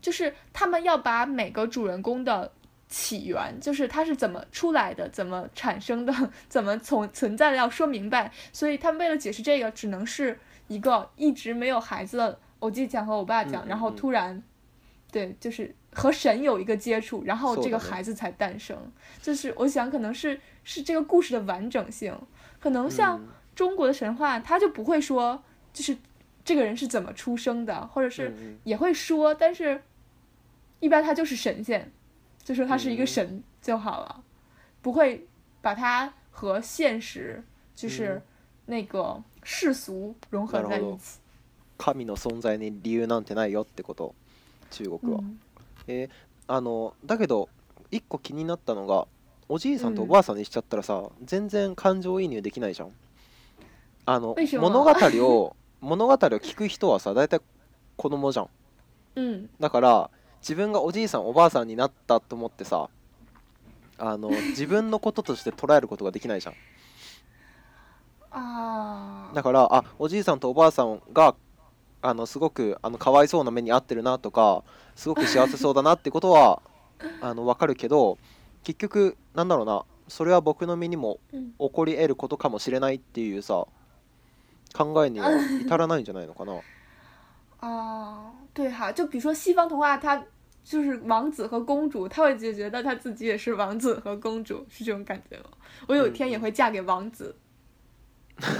[0.00, 2.52] 就是他们要把每个主人公的
[2.88, 6.12] 起源，就是他是怎么出来的，怎么产生的，
[6.48, 8.30] 怎么从存在的要说明白。
[8.52, 10.38] 所以他们为了解释这个，只能是
[10.68, 14.42] 一个一直没有孩子的我弟讲和我爸讲，嗯嗯然后嗯突然，
[15.10, 18.76] 对，就是和神有一个接触，然后这个そうだね孩子才诞生。
[19.20, 22.16] 就是我想可能是是这个故事的完整性，
[22.60, 23.18] 可能像。
[23.18, 25.94] うん中国的神话，他就不会说，就是
[26.46, 29.82] 这个人是怎么出生的，或者是うんうん也会说，但是
[30.80, 31.90] 一般他就是神仙，
[32.42, 34.22] 就说他是一个嗯神就好了，
[34.80, 35.26] 不会
[35.60, 37.42] 把它和现实，
[37.74, 38.22] 就是嗯
[38.66, 41.18] 那个世俗融合在一起。
[41.78, 44.14] 神の存在に理由なんてないよってこと
[44.70, 45.38] 中国は、嗯
[45.88, 46.10] えー
[46.48, 47.48] あのだけど
[47.90, 49.06] 一個気になったのが
[49.48, 52.90] おじいさんとおばあさんにしちゃったらさ、全然感情移入できないじゃん
[54.06, 54.90] あの为 什 么物語
[55.24, 57.41] を 物語を聞く人はさ大体
[57.95, 58.49] 子供じゃん。
[59.15, 60.09] 嗯だから
[60.41, 62.89] 自分がおじいさんおばあさんになったと思ってさ
[63.97, 66.55] あの 自分のこととして捉えることができないじゃん。
[68.31, 71.35] 啊，だからあおじいさんとおばあさんが
[72.01, 74.63] あのすごくあのかわいそうな目に遭ってるなとか
[74.95, 76.61] すごく幸せそうだなってことは
[77.21, 78.17] あの分かるけど
[78.63, 83.65] 結局なんだろうなそれは僕の身にも嗯起こり得ることかもしれないっていうさ
[84.77, 86.61] 考えには至らないんじゃないのかな？
[87.59, 90.23] 啊，对哈，就比如说西方童话，它
[90.63, 95.45] 就是王子和公主，他会就觉得他自己也是王子和公主，是这种感觉吗？
[95.87, 97.35] 我有一天也会嫁给王子，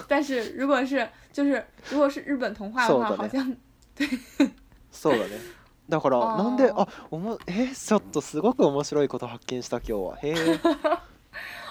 [0.08, 3.17] 但是如果是就是如果是日本童话的话， そうだね。
[3.17, 3.58] 好像
[4.91, 5.39] そうだね。
[5.89, 10.17] だからなんであおもえちょっとすごく面白いこと発見した今日は。
[10.17, 10.60] へえ。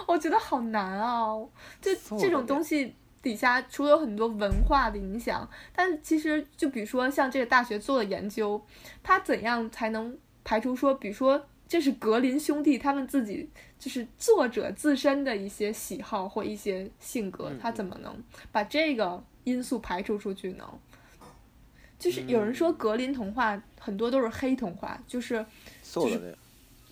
[0.06, 1.48] 我觉得好难哦。
[1.82, 2.22] 就そうだね。
[2.22, 8.61] 这种东西底下，除了有很多文化的影响，但是其实就比如说像这个大学做的研究，
[9.03, 18.13] 它怎样才能排除说，比如说这是格林兄弟他们自己就是作者自身的一些喜好或一些性格嗯，他怎么能
[18.51, 20.65] 把这个因素排除出去呢？
[21.97, 25.45] 就是有人说嗯格林童话很多都是黑童话，就是
[25.83, 26.33] そうだね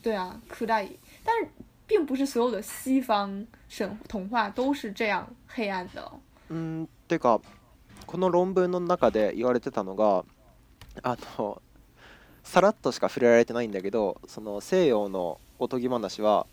[0.01, 1.47] 对啊，苦大乙，但是
[1.86, 6.10] 并不是所有的西方神童话都是这样黑暗的。
[6.50, 7.40] うんてか
[8.06, 10.24] この論文の中で言われてたのが
[11.02, 11.62] あの
[12.42, 16.46] さらっとしか触れられてないんだけどその西洋のおとぎ話は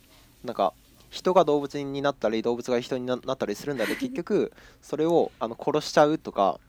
[0.43, 0.73] なんか
[1.09, 6.59] 人が動物になったり動物が人にななったりするんだけど結局それをあの殺しちゃうとか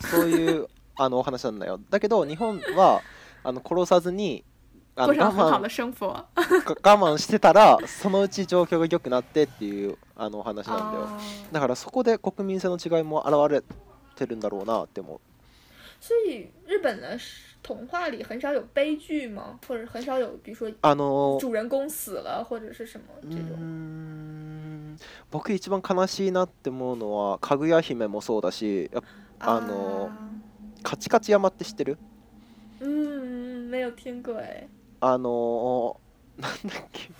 [0.00, 3.02] そういうあのお話なんだよだけど日本は
[3.42, 4.44] あの殺さずに
[5.06, 6.06] 好慢的生活。
[6.82, 11.20] 我慢してたらそのうち状況が良くなってっていうあのお話なんだよ啊，
[11.52, 13.62] だからそこで国民性の違いも現れ
[14.16, 15.20] てるんだろうなって思う
[16.00, 17.18] 所以日本的
[17.62, 19.58] 童话里很少有悲剧吗？
[19.66, 24.96] 或者很少有，比如说あの主人公死了或者是什么う这种？
[25.30, 28.90] 僕一番悲しいなって思うのはかぐや姫もそうだし
[29.40, 30.18] あの啊
[30.82, 31.98] カチカチ山って知ってる？
[32.80, 34.68] 嗯，没有听过哎。
[35.00, 37.10] あのー、なんだっけ。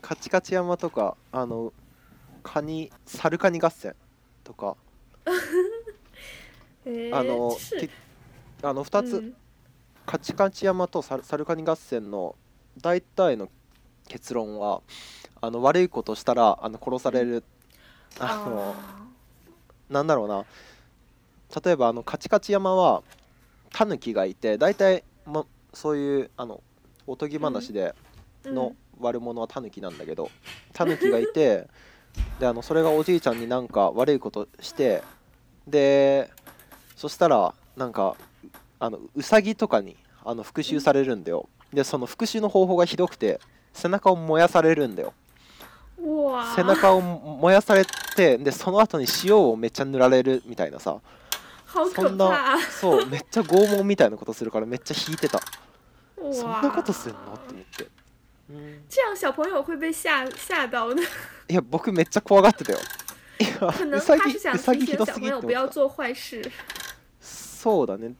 [0.00, 1.72] カチカチ山とかあの
[2.42, 3.94] カニサルカニ合戦
[4.44, 4.76] とか。
[6.84, 7.56] 诶，あの
[8.62, 9.34] あの2つ、嗯
[10.04, 12.34] カチカチ山とサルサルカニ合戦の
[12.80, 13.48] 大体の
[14.08, 14.82] 結論は
[15.40, 17.44] あの悪いことしたらあの殺される、
[18.18, 19.06] あの啊
[19.88, 20.44] なんだろうな。
[21.64, 23.04] 例えばあのカチカチ山は
[23.70, 26.62] タヌキがいて大体、ま、そういうあの
[27.06, 27.94] おとぎ話で
[28.44, 30.30] の悪者はタヌキなんだけど
[30.72, 31.68] タヌキがいて
[32.38, 35.02] であのそれがおじいちゃんになんか悪いことして
[35.66, 36.30] で
[36.96, 38.16] そしたらなんか
[38.78, 41.48] あのウサギとかにあの復讐されるんだよ。
[41.72, 43.40] でその復讐の方法がひどくて
[43.72, 45.14] 背中を燃やされるんだよ。
[46.04, 47.84] 哇，背中を燃やされ
[48.16, 51.00] てでその後に塩をめっちゃ塗られるみたいなさ
[51.72, 52.60] そんな怕！
[52.60, 55.40] そうめっちゃ拷問みたいなことするからめっちゃ引いてた。
[56.20, 57.18] 哇，そんなことすんの？
[57.18, 57.88] って思って。
[58.50, 58.84] うん。
[58.88, 61.02] 这样小朋友会被吓吓到的。
[61.48, 62.78] いや僕めっちゃ怖がってたよ。
[63.40, 66.42] いや可能他是想提醒小朋友不要做坏事。
[67.20, 68.14] そうだね。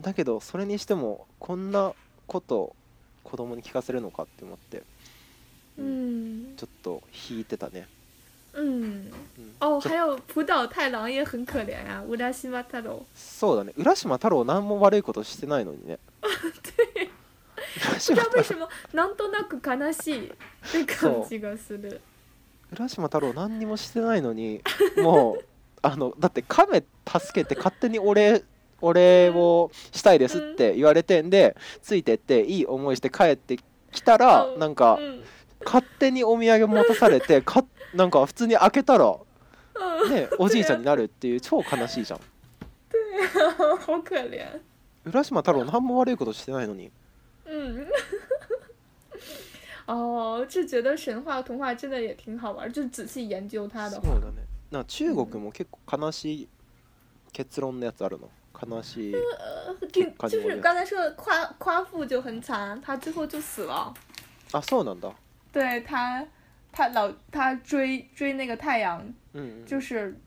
[0.00, 1.92] だけどそれにしてもこんな
[2.26, 2.74] こと
[3.24, 4.82] 子供に聞かせるのかって思って。
[5.78, 7.86] 嗯ちょっと引いてたね、嗯，
[8.54, 9.10] うん。
[9.60, 13.00] 哦，还有浦岛太郎也很可怜啊，乌拉西马太郎。
[13.14, 13.72] そうだね。
[13.76, 15.98] 浦島太郎何も悪いことしてないのにね。
[18.10, 20.30] 浦不知道なんとなく悲しいっ
[20.84, 22.00] て感じがする。
[22.72, 24.60] 浦島太郎何にもしてないのに
[24.96, 25.44] もう
[25.82, 28.42] あのだって亀助けて勝手にお礼
[28.80, 33.58] お礼をしたいですって言われてんでついてっていい思いして帰って
[33.92, 34.58] きたらうん。
[34.58, 35.22] なんか嗯
[35.64, 39.16] 勝手にお土産持たされてかなんか普通に開けたら
[39.74, 42.20] 嗯，ねおじいちゃんになるっていう超悲しいじゃん。
[45.04, 46.90] 浦島太郎何も悪いことしてないのに。
[47.46, 47.86] 嗯，
[49.86, 54.08] 哦，就觉得神话童话真的也挺好玩，就仔细研究它的话。
[54.08, 54.46] そうだね。
[54.70, 56.48] な中国も結構悲しい
[57.32, 58.30] 結論のやつあるの。
[58.54, 59.74] 悲しい呃，
[60.28, 63.92] 就是刚才说的夸夸父就很惨，他最后就死了。
[64.52, 65.12] あそうなんだ。
[65.52, 66.24] 对他，
[66.72, 69.00] 他老他追追那个太阳，
[69.34, 70.18] うんうん就是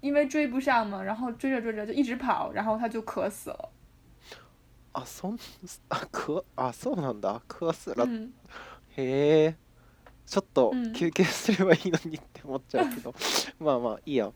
[0.00, 3.70] 因为追不上嘛，然后追着追着就一直跑，然后他就渴死了。
[4.94, 5.38] あそん
[5.88, 8.30] あくあそうなんだ食すら嗯，
[8.96, 9.54] へえ
[10.26, 10.92] ちょっとうん。
[10.92, 13.14] 休憩すればいいのにって思っちゃうけど。
[13.58, 14.30] まあまあいいや。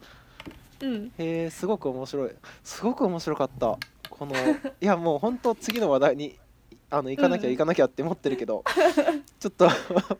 [0.80, 2.30] 嗯，へえすごく面白い。
[2.64, 3.78] すごく面白かった。
[4.08, 4.34] この
[4.80, 6.38] いやもう本当次の話題に
[6.88, 7.52] あの行かなきゃうん。
[7.52, 8.64] 行かなきゃって思ってるけど、
[9.38, 9.68] ちょっと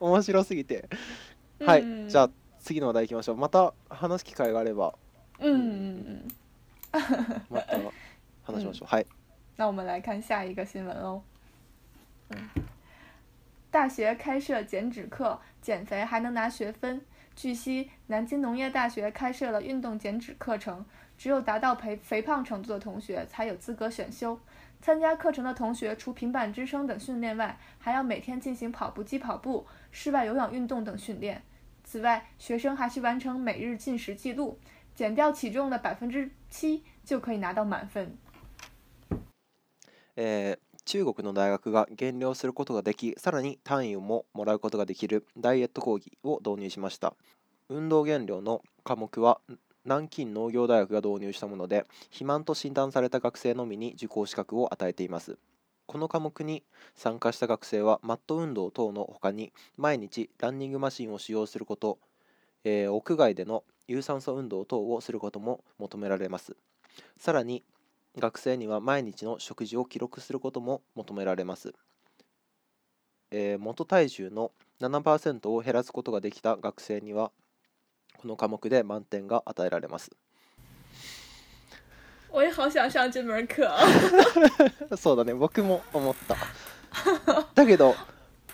[0.00, 0.88] 面白すぎて
[1.60, 4.93] はい、嗯じゃあ次の話題行きましょうまた話す機会があれば
[5.39, 6.28] 嗯嗯
[6.91, 7.78] 嗯，また
[8.43, 9.06] 話しましょう、はい
[9.58, 11.21] 那我们来看下一个新闻哦。
[12.30, 12.38] 嗯，
[13.69, 17.02] 大学开设减脂课，减肥还能拿学分。
[17.36, 20.84] 据悉，南京农业大学开设了运动减脂课程，
[21.17, 24.39] 只有达到肥肥胖程度的同学才有资格选修。
[24.82, 31.42] 参加课程的同学除平板支撑等训练外，还要每天进行跑步机跑步、 室外有氧运动等训练。
[31.82, 34.59] 此外，学生还需完成每日进食记录，
[34.94, 38.18] 减掉体重的百分之七就可以拿到满分。
[40.16, 47.16] えー中国の大学が減量することができさらに単位をももらうことができるダイエット講義を導入しました
[47.68, 49.40] 運動減量の科目は
[49.85, 55.37] 南京農業大学が導入したもので肥満と診断された学生のみに受講資格を与えています
[55.87, 61.99] この科目に参加した学生はマット運動等の他に毎日ランニングマシンを使用すること、
[62.64, 66.57] えー屋外での有酸素運動等をすることも求められます。
[67.18, 67.64] さらに
[68.18, 71.75] 学生には毎日の食事を記録することも求められます、
[73.31, 77.31] えー元体重の7%を減らすことができた学生には
[78.18, 80.11] この科目で満点が与えられます。
[82.36, 83.67] 我也好想上这门课。
[84.95, 86.36] そうだね僕も思った
[87.56, 87.95] だけど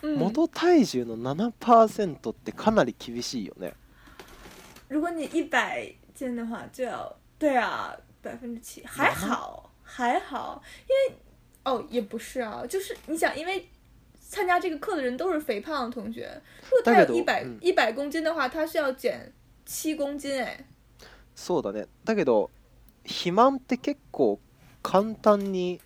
[0.01, 3.73] 嗯，元体重の7%ってかなり厳しいよね
[4.89, 11.17] 如果你一百斤的话，就要对啊，百分之七，还好还好，因为
[11.63, 13.67] 哦也不是啊，就是你想，因为
[14.19, 19.33] 参加这个课的人都是肥胖的同学，如果他だけど有一百嗯一百公斤的话，他需要减
[19.65, 20.65] 七公斤哎。
[21.35, 22.49] そうだねだけど
[23.04, 24.38] 肥満って結構
[24.82, 25.80] 簡単に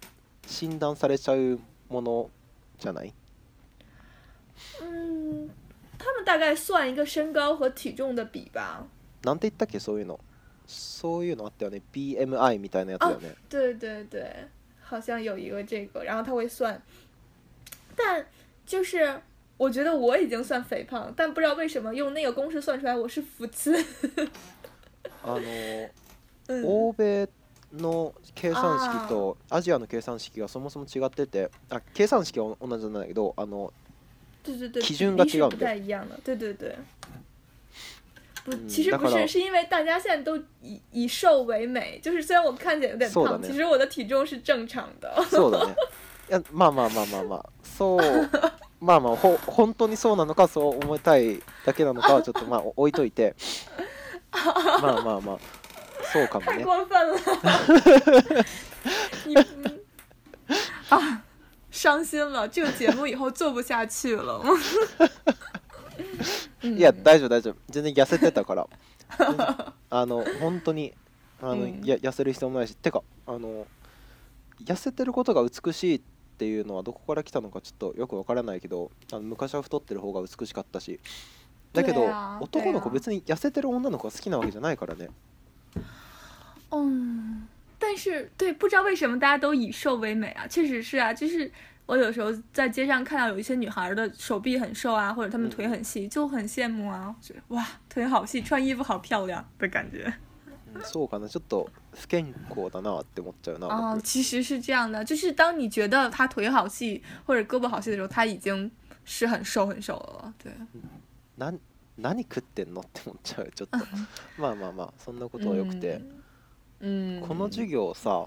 [0.46, 2.31] 診断されちゃうもの
[2.79, 3.12] じゃない？
[4.83, 5.50] 嗯，
[5.98, 8.87] 他们大概算一个身高和体重的比吧。
[9.22, 9.81] なんて言ったっけ？
[9.81, 10.20] そういうの。
[10.66, 11.81] そういうのあったよね。
[11.92, 13.35] BMI みたいなやつだよね。
[13.48, 14.48] 对对对，
[14.83, 16.81] 好像有一个这个，然后他会算，
[17.96, 18.26] 但
[18.66, 19.20] 就是
[19.57, 23.72] 我觉得我已经算肥胖，但不知道为什么用那个公式算出来我是腹肌。
[25.22, 25.90] あの
[26.48, 27.28] 嗯欧米
[27.74, 33.72] の計算式とアジアの計算式がそもそも違っててあ計算式は同じなんだけどあの
[34.44, 36.76] 对对对，基准が比例是不違うんだ太一样的，对对对。
[38.44, 39.26] 不，嗯其实不是，だから。
[39.26, 45.24] 是因为大家现在都以以瘦为美，就是虽然我看起来有点胖，そうだね其实我的体重是正常的。
[45.28, 45.74] そうだね
[46.28, 48.30] いやまあまあまあまあまあそう
[48.80, 53.35] まあまあほ本当にそうなのかそう思いたいだけなのかはちょっとまあ置いといて
[54.32, 55.38] まあまあまあ
[56.12, 56.64] そうかも太ね。
[56.64, 57.16] 过分了，
[59.26, 59.80] 你嗯
[60.90, 61.22] 啊，
[61.70, 64.42] 伤心了，这个节目以后做不下去了。
[66.62, 67.56] 嗯いや大丈夫大丈夫。
[67.68, 68.66] 全然痩せてたから。
[69.90, 70.92] あの本当に
[71.40, 71.82] あの、うん。
[71.84, 72.76] や痩せる必要もないし。
[72.76, 73.66] てかあの
[74.64, 76.00] 痩せてることが美しいっ
[76.38, 81.00] ていうのはどこから来たのかちょっとよくわからないけどあの昔は太ってる方が美しかったし。
[81.72, 82.06] だけど、
[82.40, 85.10] 男の子別に痩せてる女の子が好きなわけじゃないからね
[86.75, 91.51] 嗯，但是对，不知道为什么大家都以瘦为美啊，确实是啊，就是
[91.86, 100.05] 我有时候在街上看到有一些女孩的手臂很瘦啊，或者她们腿很细，就很羡慕啊，觉得哇，腿好细，穿衣服好漂亮的感觉。
[100.05, 108.71] うんそうかなちょっと不健康だなって思っちゃうな、哦， 僕其实是这样的，就是当你觉得她腿好细或者胳膊好细的时候，她已经
[109.03, 110.34] 是很瘦很瘦了。
[110.41, 110.53] 对，
[111.38, 111.60] なん
[112.01, 113.79] 何食ってんのっ て思っちゃうちょっと
[114.38, 116.01] まあまあまあそんなことはよくて、
[116.80, 118.26] 嗯，この授業さ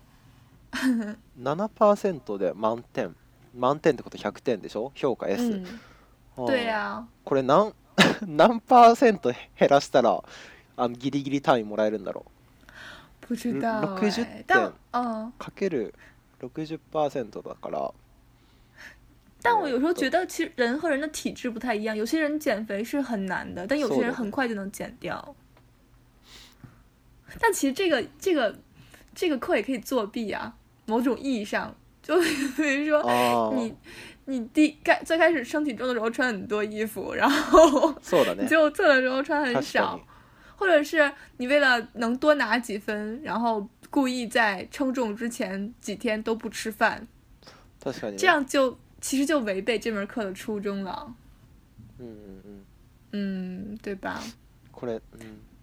[1.40, 3.16] 7%で満点。
[3.56, 4.92] 満点ってこと100点でしょ？
[4.96, 5.66] 評価 S、嗯，
[6.38, 6.48] あー。
[6.48, 7.74] 对呀、これ何
[8.28, 10.24] 何パーセント減らしたら
[10.78, 12.26] あのギリギリ単位もらえるんだろ
[13.22, 15.34] 不知道60哎，但点。
[15.38, 15.94] かける
[16.40, 17.92] 60%だから。
[19.42, 25.36] 但我有时候觉得，其实人和人的体质不太一样，有些人减肥是很难的，但有些人很快就能减掉。
[27.41, 28.57] 但其实这个这个
[29.15, 30.55] 这个课也可以作弊啊，
[30.87, 33.75] 某种意义上，就比 如说ああ你
[34.27, 40.03] 你第开最开始称体重的时候穿很多衣服，然后你 そうだね最后测的时候穿很確か少に，
[40.57, 47.07] 或者是你为了能多拿几分，然后故意在称重之前几天都不吃饭，
[47.83, 51.15] 確かにね这样就其实就违背这门课的初衷了。
[51.99, 52.65] うんうんうん
[53.17, 54.21] 嗯，对吧？
[54.73, 55.01] これ、う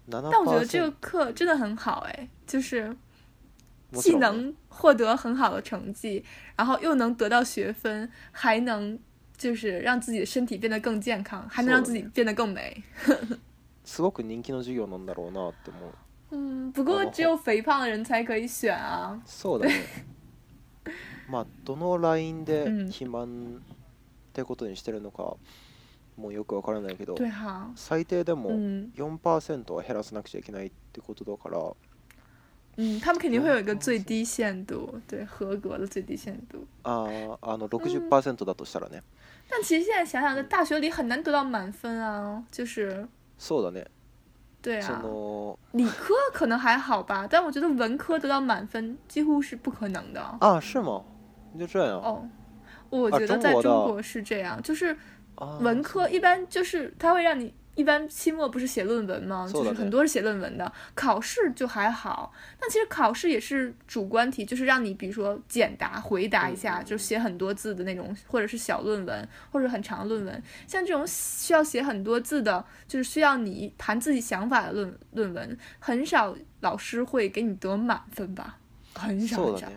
[0.08, 2.94] ん、7%但我觉得这个课真的很好哎，就是
[3.92, 6.24] 既もちろんね能获得很好的成绩，
[6.56, 8.98] 然后又能得到学分，还能
[9.36, 12.82] 就是让自己的身体变得更健康，还能让自己变得更美。
[13.84, 15.92] すごく人気の授業なんだろうなって思う
[16.34, 19.20] 嗯，不过只有肥胖的人才可以选啊。
[19.26, 19.82] そうだね
[21.28, 23.60] まあどのラインでうん肥満っ
[24.32, 25.36] てことにしてるのか
[26.16, 31.58] もうよくわからないけど对哈，最低でも嗯4%は減らさなくちゃいけないってことだから
[32.78, 36.60] 嗯，他们肯定会有一个最低限度，对合格的最低限度。
[36.84, 39.02] あーあの60%だとしたらね、
[39.48, 43.06] 但其实现在想想，在大学里很难得到满分啊，就是
[43.38, 43.88] そうだねそ
[44.62, 45.02] 对啊。
[45.02, 50.20] の理科可能还好吧，但我觉得文科得到满分几乎是不可能的。
[50.40, 51.02] あ是吗
[51.58, 52.26] 就这样哦，
[52.88, 54.96] 我啊觉得在中国的中国是这样，就是あー
[55.60, 59.48] 文科一般就是它会让你一般期末不是写论文吗？
[59.50, 62.32] 就是そうだね很多是写论文的，考试就还好。
[62.60, 70.42] 但其实考试也是主观题，就是让你比如说简答回答一下，嗯嗯就写很多字的那种，或者是小论文，或者很长的论文。
[70.66, 78.58] 像这种需要写很多字的，就是需要你谈自己想法的论论文，很少老师会给你得满分吧，
[78.94, 79.58] 很少很少。
[79.58, 79.72] そうだね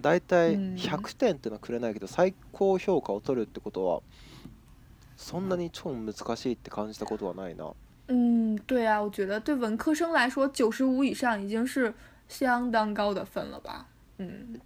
[0.00, 4.02] 大体うん100点ってのはくれないけど最高評価を取るってことは
[5.23, 7.73] そんなに超難しいって感じたことはないな。
[8.07, 11.93] 嗯，对啊，我觉得对文科生来说，九十五以上已经是
[12.27, 13.85] 相当高的分了吧？
[14.17, 14.59] 嗯，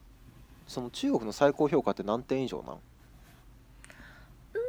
[0.68, 2.78] その中国の最高評価って何点以上なん？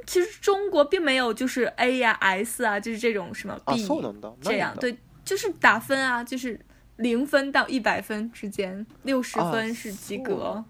[0.07, 4.31] 其实中国并没有就是 A 呀、S 啊，就是这种什么あ B そうなんだ。
[4.43, 6.61] 这样，对，就是打分啊，就是
[6.97, 10.63] 零分到一百分之间，六十啊分是及格。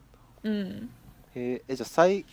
[0.42, 0.88] 嗯，
[1.34, 2.24] へええじゃあ最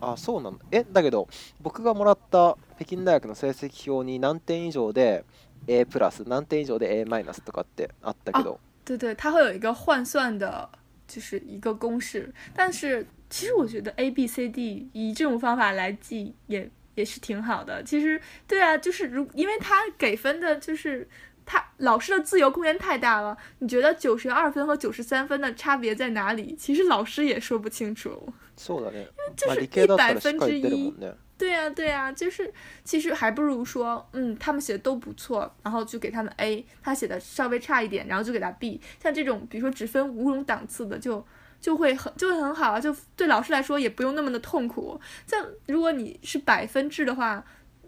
[0.00, 1.28] あそうなんだえだけど
[1.60, 5.24] 僕がもらった北京大学の成績表に何点以上で
[5.66, 10.68] A プラス何点以上で A マイナスとかってあったけど、对对，它会有一个换算的，
[11.08, 12.32] 就是一个公式。
[12.54, 17.82] 但是其实我觉得 A B C D 以这种方法来记也也是挺好的。
[17.82, 21.08] 其实对啊，就是如因为它给分的就是
[21.45, 23.37] 他老师的自由空间太大了。
[23.59, 26.55] 你觉得九十二分和九十三分的差别在哪里？
[26.55, 28.33] 其实老师也说不清楚。
[28.57, 29.07] そうだね。
[29.35, 30.99] 这是まあ理系だった一百らしっ分之かり出るも一ん。
[30.99, 31.13] ね。
[31.37, 38.79] 对呀、对呀、就是其实还不如说，嗯，他们写的都不错，然后就给他们 A，他写的稍微差一点，然后就给他 B。
[39.01, 41.25] 像这种比如说只分五种档次的，就
[41.59, 45.01] 就会很就会很好啊，就对老师来说也不用那么的痛苦。
[45.25, 47.43] 像如果你是百分制的话，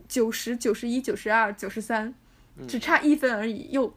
[0.08, 2.12] 九十九十一、九十二、九十三，
[2.68, 3.94] 只差一分而已，又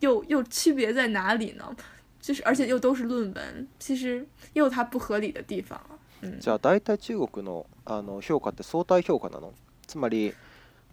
[0.00, 1.74] 又又区别在哪里呢？
[2.20, 5.98] 就是而且又都是论文，其实也有它不合理的地方啊。
[6.20, 9.52] 嗯じゃあ大体中国のあの評価って相対評価なの
[9.86, 10.34] つまり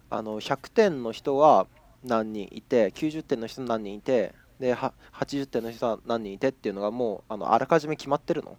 [0.08, 1.66] あの100点の人は
[2.04, 8.56] 何人いて90点の人何人いてでは80点の人は何人いてっていうのがもうあのあらかじめ決まってるの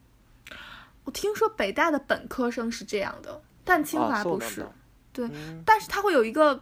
[1.06, 4.56] 我听说北大的本科生是这样的，但清あ华不是。
[4.56, 4.74] そうなんだ
[5.14, 6.62] 对うん但是它会有一个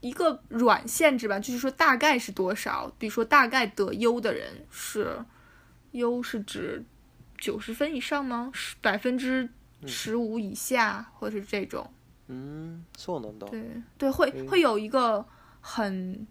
[0.00, 5.24] 一个软限制吧，就是说大概是多少，比如说大概得优的人是
[5.92, 6.84] 优是指
[7.38, 8.50] 九十分以上吗？
[8.52, 9.48] 十百分之
[9.86, 11.90] 十五以下，或者是这种。
[12.26, 13.62] うんそうなんだ对
[13.98, 15.24] 对，会嗯会有一个
[15.60, 16.26] 很，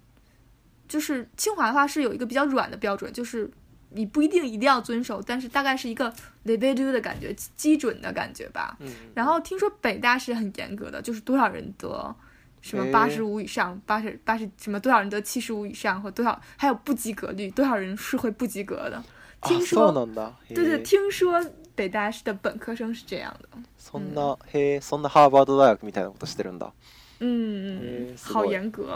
[0.88, 3.50] 就是清华的话是有一个比较软的标准，就是
[3.92, 6.12] 你不一定一定要遵守，但是大概是一个
[6.46, 8.76] level 的感觉，基准的感觉吧。
[8.80, 12.16] うん然后听说北大是很严格的，就是多少人得
[12.62, 19.04] 什么诶八十五以上，八十八十什么多少人得七十五以上，或多少还有不及格率，多少人是会不及格的。
[19.42, 21.44] あ听そう说なんだへ对对，え听说
[21.76, 23.50] 北大的本科生是这样的。
[23.78, 26.72] そんなへえそんなハーバード大学みたいなことしてるんだ
[27.20, 28.88] 嗯，好诶すごい严格。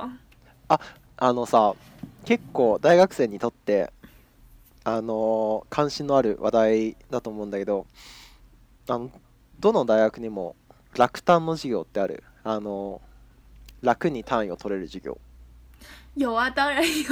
[1.20, 1.74] あのさ
[2.24, 3.91] 結構大学生にとって
[4.86, 7.86] あの関心のある話題だと思うんだけど
[8.88, 9.12] あの
[9.60, 10.56] どの大学にも
[10.95, 13.02] 楽単の授業ってあるあの
[13.83, 15.18] 楽に単位を取れる授業。
[16.16, 17.05] 有啊，当然有。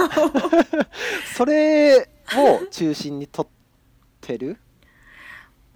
[1.34, 3.50] それを中心に取っ
[4.20, 4.56] てる？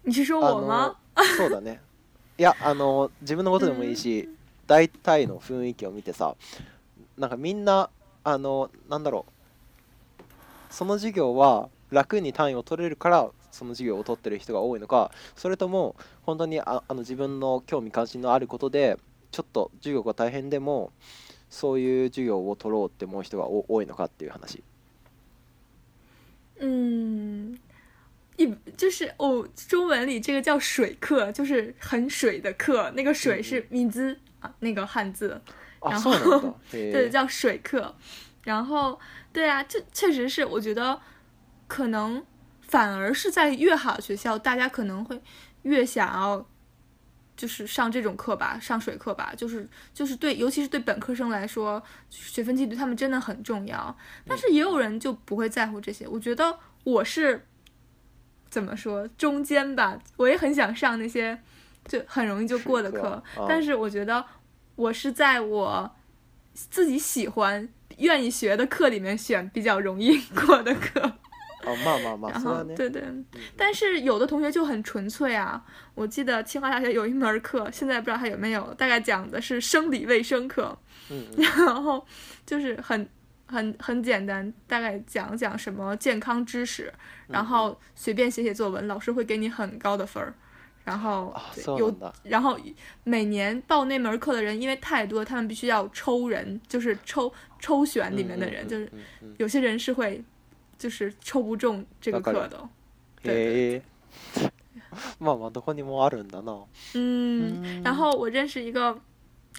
[0.04, 0.96] 你是说我
[1.36, 1.80] そうだね。
[2.38, 4.28] いやあの自分のことでもいいし、
[4.66, 6.34] 大体の雰囲気を見てさ
[7.16, 7.90] なんかみんな
[8.22, 9.32] あのなんだろう。
[10.70, 18.98] その授業は楽に単位を取れるからその授業を取ってる人が多いのかそれとも本当にああの自分の興味関心のあることで
[19.34, 20.92] ちょっと授業が大変でも
[21.50, 24.62] そういう授業を取ろうって思う人がお多いのかっていう話。
[26.60, 27.58] 嗯，
[28.36, 35.40] 一就是哦，中文里这个叫水课，就是很水的课，那个水是名字啊，那个汉字，
[35.80, 37.92] あ然そうなんだへ对，え叫水课。
[38.44, 39.00] 然后，
[39.32, 41.00] 对啊，这确实是，我觉得
[41.66, 42.24] 可能
[42.60, 45.20] 反而是在越好的学校，大家可能会
[45.62, 46.46] 越想要。
[47.36, 53.96] 就是上这种课吧，上水课吧，就是就是对，尤其是对本科生来说，学分纪律对他们真的很重要。
[54.26, 56.06] 但是也有人就不会在乎这些。
[56.06, 57.46] 我觉得我是
[58.48, 61.40] 怎么说中间吧，我也很想上那些
[61.86, 64.24] 就很容易就过的课但是我觉得
[64.76, 65.96] 我是在我
[66.52, 67.68] 自己喜欢、
[67.98, 70.16] 愿意学的课里面选比较容易
[70.46, 71.18] 过的课。
[71.65, 73.03] あまあまあまあ然それはね后对对，
[73.57, 75.61] 但是有的同学就很纯粹啊。
[75.93, 80.77] 我记得清华大学有一门课，现在不知道还有没有，大概讲的是生理卫生课，
[81.09, 82.05] うん うん然后
[82.45, 83.07] 就是很
[83.45, 86.91] 很很简单，大概讲讲什么健康知识，
[87.27, 90.33] 然后随便写写作文，老师会给你很高的分儿。
[90.85, 92.57] 然后あ对有そうなんだ然后
[93.03, 100.23] 每年报那门课的人因为太多，他们必须要抽人，就是抽抽选里面的人，就是うんうんうん有些人是会
[100.77, 102.69] 就是抽不中这个わかる课的。
[103.23, 103.81] へえ
[105.19, 108.99] まあまあどこにもあるんだな嗯，嗯然后我认识一个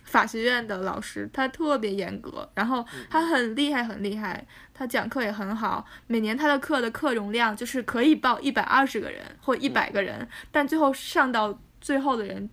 [0.04, 4.44] 法学院的老师，他特别严格，然后他很厉害，很厉害，
[4.74, 5.86] 他讲课也很好。
[6.08, 12.50] 每年他的课的课容量就是可以报一百二十个人或一百个人，但最后上到最后的人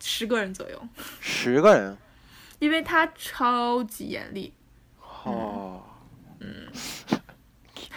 [0.00, 0.88] 十个人左右，
[1.20, 1.96] 十个人
[2.58, 4.52] 因为他超级严厉。
[5.00, 5.80] は
[6.40, 6.50] あ、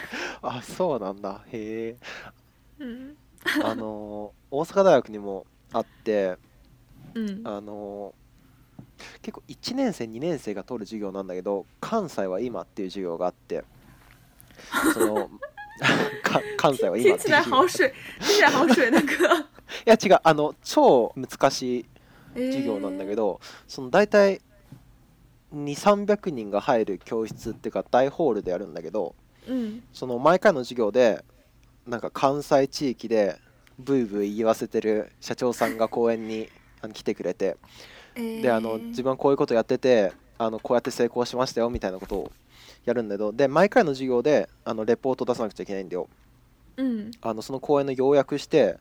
[0.43, 1.43] あそうなんだ。
[1.53, 1.97] へえ。
[2.79, 3.17] 嗯
[3.65, 6.37] あの大阪大学にもあって
[7.15, 8.15] 嗯あの
[9.21, 13.65] 結構1年生2年生が取る授業なんだけど関西は今っていう授業があって
[14.95, 15.29] その
[16.23, 17.45] か関西は今っていう授業。
[17.45, 19.47] 来好水，听起来好水的课。
[19.87, 20.21] いや違う。
[20.23, 21.87] あの超難しい
[22.35, 24.41] 授業なんだけど，ど、その大体
[25.55, 29.15] 2300人が入る教室っていうか大ホールでやるんだけど
[29.47, 31.25] 嗯その毎回の授業で
[31.87, 33.39] なんか関西地域で
[33.79, 36.49] ブイブイ言わせてる社長さんが講演に
[36.93, 37.57] 来てくれて
[38.15, 42.33] であの自分はこういうことやっててあのこうやって成功しましたよみたいなことを
[42.85, 46.09] やるんだけどで毎回の授業であのレポート出さなくちゃいけないんだよ。
[46.77, 48.79] 嗯あのその講演の要約して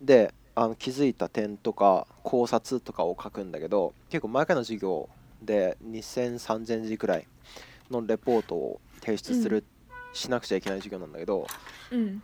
[0.00, 5.08] であの気づいた点とか考察とかを書くんだけど結構毎回の授業
[5.40, 7.26] で20003000字くらい
[7.90, 9.64] のレポートを提出する、
[10.12, 11.46] しなくちゃいけない授業なんだけど
[11.90, 12.22] 嗯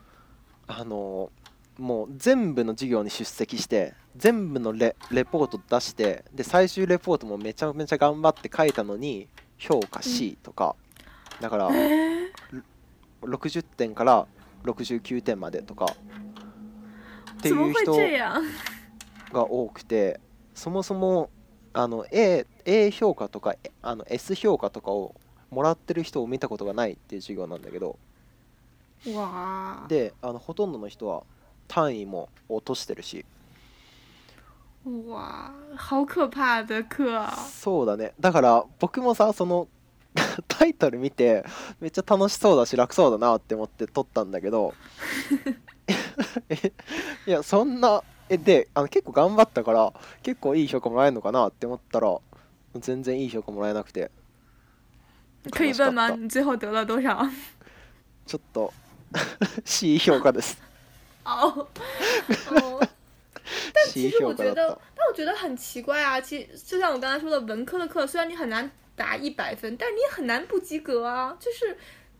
[0.66, 1.30] あの
[1.78, 9.28] もう全部の授業に出席して全部のレレポート出してで最終レポートもめちゃめちゃ頑張って書いたのに
[9.58, 10.76] 評価 C とか、
[11.40, 12.30] だから哎
[13.22, 14.26] 60点から
[14.64, 15.86] 69点までとか。
[15.86, 17.96] っていう人？
[19.32, 20.20] が多くて
[20.54, 21.28] そもそも
[21.72, 25.14] あの A, A 評価とかえあの S 評価とかを
[25.54, 27.96] もらってる人を見たことがないっていう授業なんだけど
[29.06, 31.22] 哇であのほとんどの人は
[31.68, 33.24] 単位も落としてるし。
[34.84, 37.30] 哇，好可怕的课啊！
[37.32, 38.12] そうだね。
[38.20, 39.66] だから僕もさその
[40.46, 41.42] タイトル見て
[41.80, 44.74] めっちゃ楽しそうだし楽そうだなって思って撮ったんだけど
[46.50, 46.72] え
[47.26, 49.92] いやそんなえであの結構頑張ったから
[50.22, 52.18] 結構いい評価もらえるのかなって思ったら
[52.74, 54.10] 全然いい評価もらえなくて
[55.51, 56.09] 可以问吗？
[56.09, 57.09] 悲しかっ你最后得了多少？
[57.17, 57.31] た
[58.27, 58.73] ちょっと
[59.65, 60.55] C 評価です
[61.23, 61.67] 哦
[62.51, 62.87] 哦，
[63.73, 66.19] 但其 C 实我評価だっ觉得た，但我觉得很奇怪啊。
[66.21, 71.35] 其实就像我刚才说的，文科的课虽然你很难打一百分，但是你也很难不及格啊。
[71.39, 71.77] 就是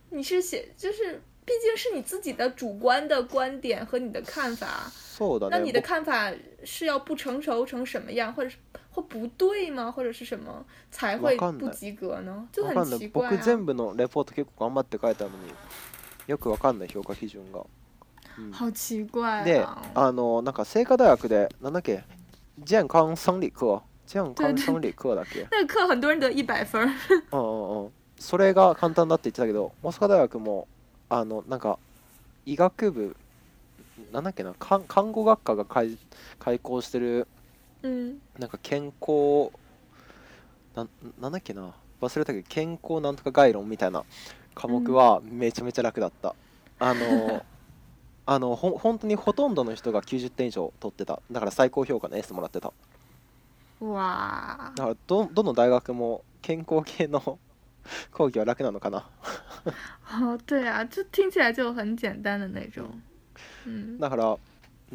[0.10, 4.92] 你是写，就是毕竟是你自己的主观的观点和你的看法。
[5.18, 6.32] そうだ那你的ね看法
[6.64, 8.56] 是要不成熟成什么样，或者是
[8.95, 9.91] 或不对吗？
[9.91, 10.65] 或者是什么？
[10.91, 12.47] 才会不及格呢？
[12.53, 13.65] 就很奇怪僕全啊。
[13.65, 15.37] 部のレポート結構頑張って書いたのに
[16.29, 19.79] よくわかんない評価基準が、うん好奇怪で啊！
[19.95, 22.03] あのなんか清華大学でなんだっけ？
[22.67, 25.47] 健康生理課健康生理課だっけ？
[25.51, 26.91] 那个课很多人得一百分儿。
[27.33, 30.69] うんうんうんそれが簡単だって言ってたけど大阪大学も
[31.09, 31.79] あのなんか
[32.47, 33.17] 医学部
[34.13, 34.55] なんだっけな？
[34.59, 35.99] 看看護学科が開
[36.39, 37.27] 開校してる
[37.85, 39.51] 嗯なんか健康
[40.75, 40.89] なん
[41.21, 41.73] なんだっけな。
[42.01, 44.05] 忘れたけど健康なんとか概論みたいな
[44.55, 46.35] 科目はめちゃめちゃ楽だった、
[46.79, 47.45] あの
[48.27, 51.23] あのほん本当にほとんどの人が90点以上取ってた。
[51.31, 52.73] だから最高評価の S もらってた。
[53.81, 57.21] 哇，だからどどの大学も健康系の
[58.13, 59.09] 講義は楽なのかな。
[60.11, 63.01] 哦，对啊，这听起来就很简单的那种。
[63.67, 64.37] 嗯，だから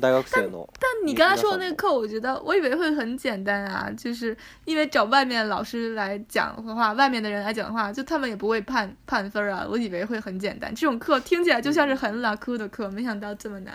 [0.01, 10.75] 大学生の但你刚才说的那个课，我觉得我以为会很简单啊，就是因为找外面老师来讲的话，外面的人来讲的话，就他们也不会判判分啊，我以为会很简单。
[10.75, 13.73] 这种课听起来就像是很拉酷的课，没想到这么难。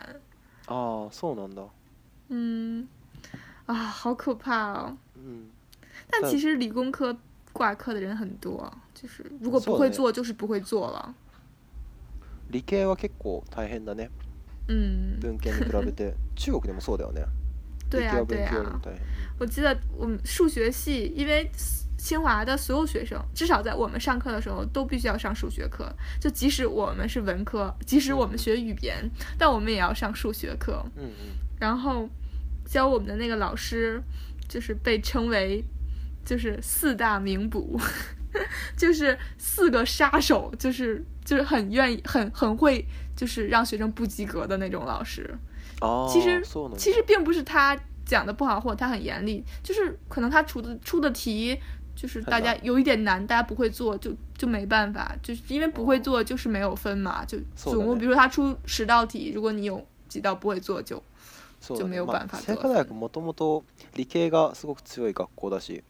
[0.67, 1.67] ああそうなんだ
[2.29, 2.87] 嗯，
[3.65, 4.97] 啊，好可怕哦！
[5.15, 5.45] うん
[6.11, 7.15] 但但其实理工科
[7.53, 11.15] 挂科的人很多，就是如果不そうだね会做，就是不会做了。
[12.51, 14.09] 理系は結構大変だね
[14.67, 17.25] 嗯，文系に比べて中国でもそうだよね
[17.89, 18.51] 对 啊，理系は对啊。
[18.51, 18.99] 文系よりも大変
[19.39, 21.49] 我记得我们数学系，因为
[21.97, 25.93] 清华的所有学生，至少在我们上课的时候都必须要上数学课。
[26.19, 30.85] 就即使我们是文科，即使我们学语言，但我们也要上数学课。
[30.95, 31.11] うんうん
[31.59, 32.07] 然后
[32.65, 34.01] 教我们的那个老师，
[34.47, 35.61] 就是被称为
[36.23, 37.77] 就是四大名捕，
[38.77, 45.29] 就是四个杀手，就是就是很愿意、很很会， 就是让学生不及格的那种老师。
[45.79, 51.57] ああ其实そうなんだ其实并不是他讲的不好，或者他很严厉，就是可能他出的出的题
[51.95, 61.01] 就是大家有一点难，大家不会做，就就没办法，就是因为不会做就是没有分嘛，就そうだね总共比如说他出十道题，如果你有几道不会做，就
[61.61, 63.63] そうだ就没有ね办法得まあ清華大学もともと
[63.95, 65.83] 理系がすごく強い学校だし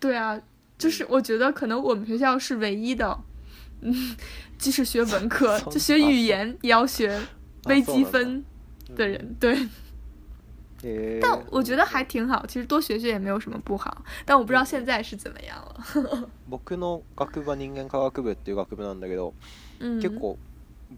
[0.00, 0.40] 对啊，
[0.78, 3.18] 就是我觉得可能我们学校是唯一的，
[3.81, 4.15] 嗯，
[4.57, 7.19] 即使学文科， 就学语言也要学
[7.65, 8.43] 微积分
[8.95, 9.67] 的人，对。
[11.21, 14.03] 但我觉得还挺好，其实多学学也没有什么不好。
[14.25, 16.29] 但我不知道现在是怎么样了。
[16.49, 19.35] 僕の学部は人間科学部っていう学部なんだけど、
[19.79, 20.39] 嗯，結構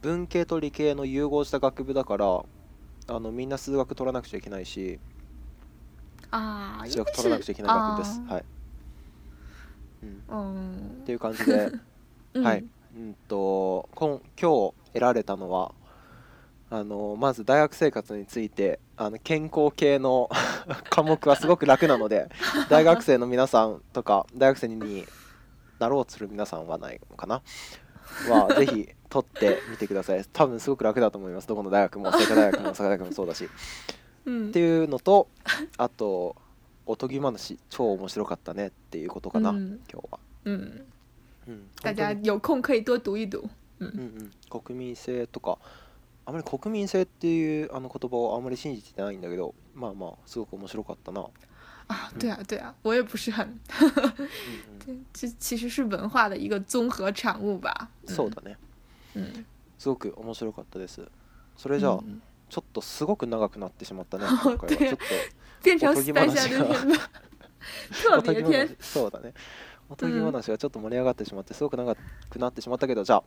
[0.02, 2.46] 文系と理系の融合した学部だから
[3.08, 5.00] あのみんな数学取らなくちゃいけないし
[6.32, 8.46] 啊，数学取らなくちゃいけない学部です、啊はい、
[10.04, 11.72] うん、嗯っていう感じで
[12.34, 12.66] 嗯はい、
[12.96, 15.74] うんと今今日得られたのは
[16.70, 20.30] あのまず大学生活についてあの健康系の
[20.90, 22.30] 科目はすごく楽なので
[22.70, 25.06] 大学生の皆さんとか大学生に
[25.80, 27.42] なろうとする皆さんはないのかな？
[28.30, 30.26] は ぜひ取ってみてください。
[30.34, 31.48] 多分すごく楽だと思います。
[31.48, 33.46] どこの大学も清華大学も大阪大学もそうだし。
[33.46, 33.48] っ
[34.26, 35.28] 嗯ていうのと
[35.78, 36.36] あと
[36.86, 40.20] おとぎ話超面白かったねっていうことかな、嗯今日は。
[40.46, 40.86] 嗯，
[41.48, 43.50] うん、大家有空可以多读一读。
[43.80, 45.58] うんうん、国民性とか
[46.26, 51.28] あまり国民性っていうあの言葉をあんまり信じてないんだけどまあまあすごく面白かったな、
[51.88, 54.28] 啊，对啊，对啊，我也不是很，うん
[54.88, 57.90] うん、 这其实是文化的一个综合产物吧。
[58.08, 58.58] そうだね。
[59.16, 59.46] 嗯，
[59.78, 61.02] すごく面白かったです。
[61.58, 62.22] それじゃあ、嗯。
[62.50, 64.78] ちょっとすごく長くなってしまったね 今回は。
[64.78, 64.98] 对ちょっ
[65.64, 66.84] 变成おとぎ話 special が的
[67.92, 68.76] 天吧，特别篇話。
[68.80, 69.34] そうだね
[69.90, 71.96] おとぎ話がちょっと盛り上がってしまってすごく長
[72.30, 73.24] くなってしまったけどじゃあ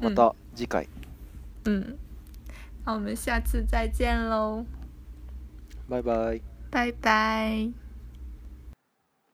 [0.00, 0.88] また次回、
[1.64, 1.96] 嗯，
[2.84, 4.64] 那我们下次再见喽，
[5.88, 6.42] バイバイ。
[6.70, 7.85] 拜拜。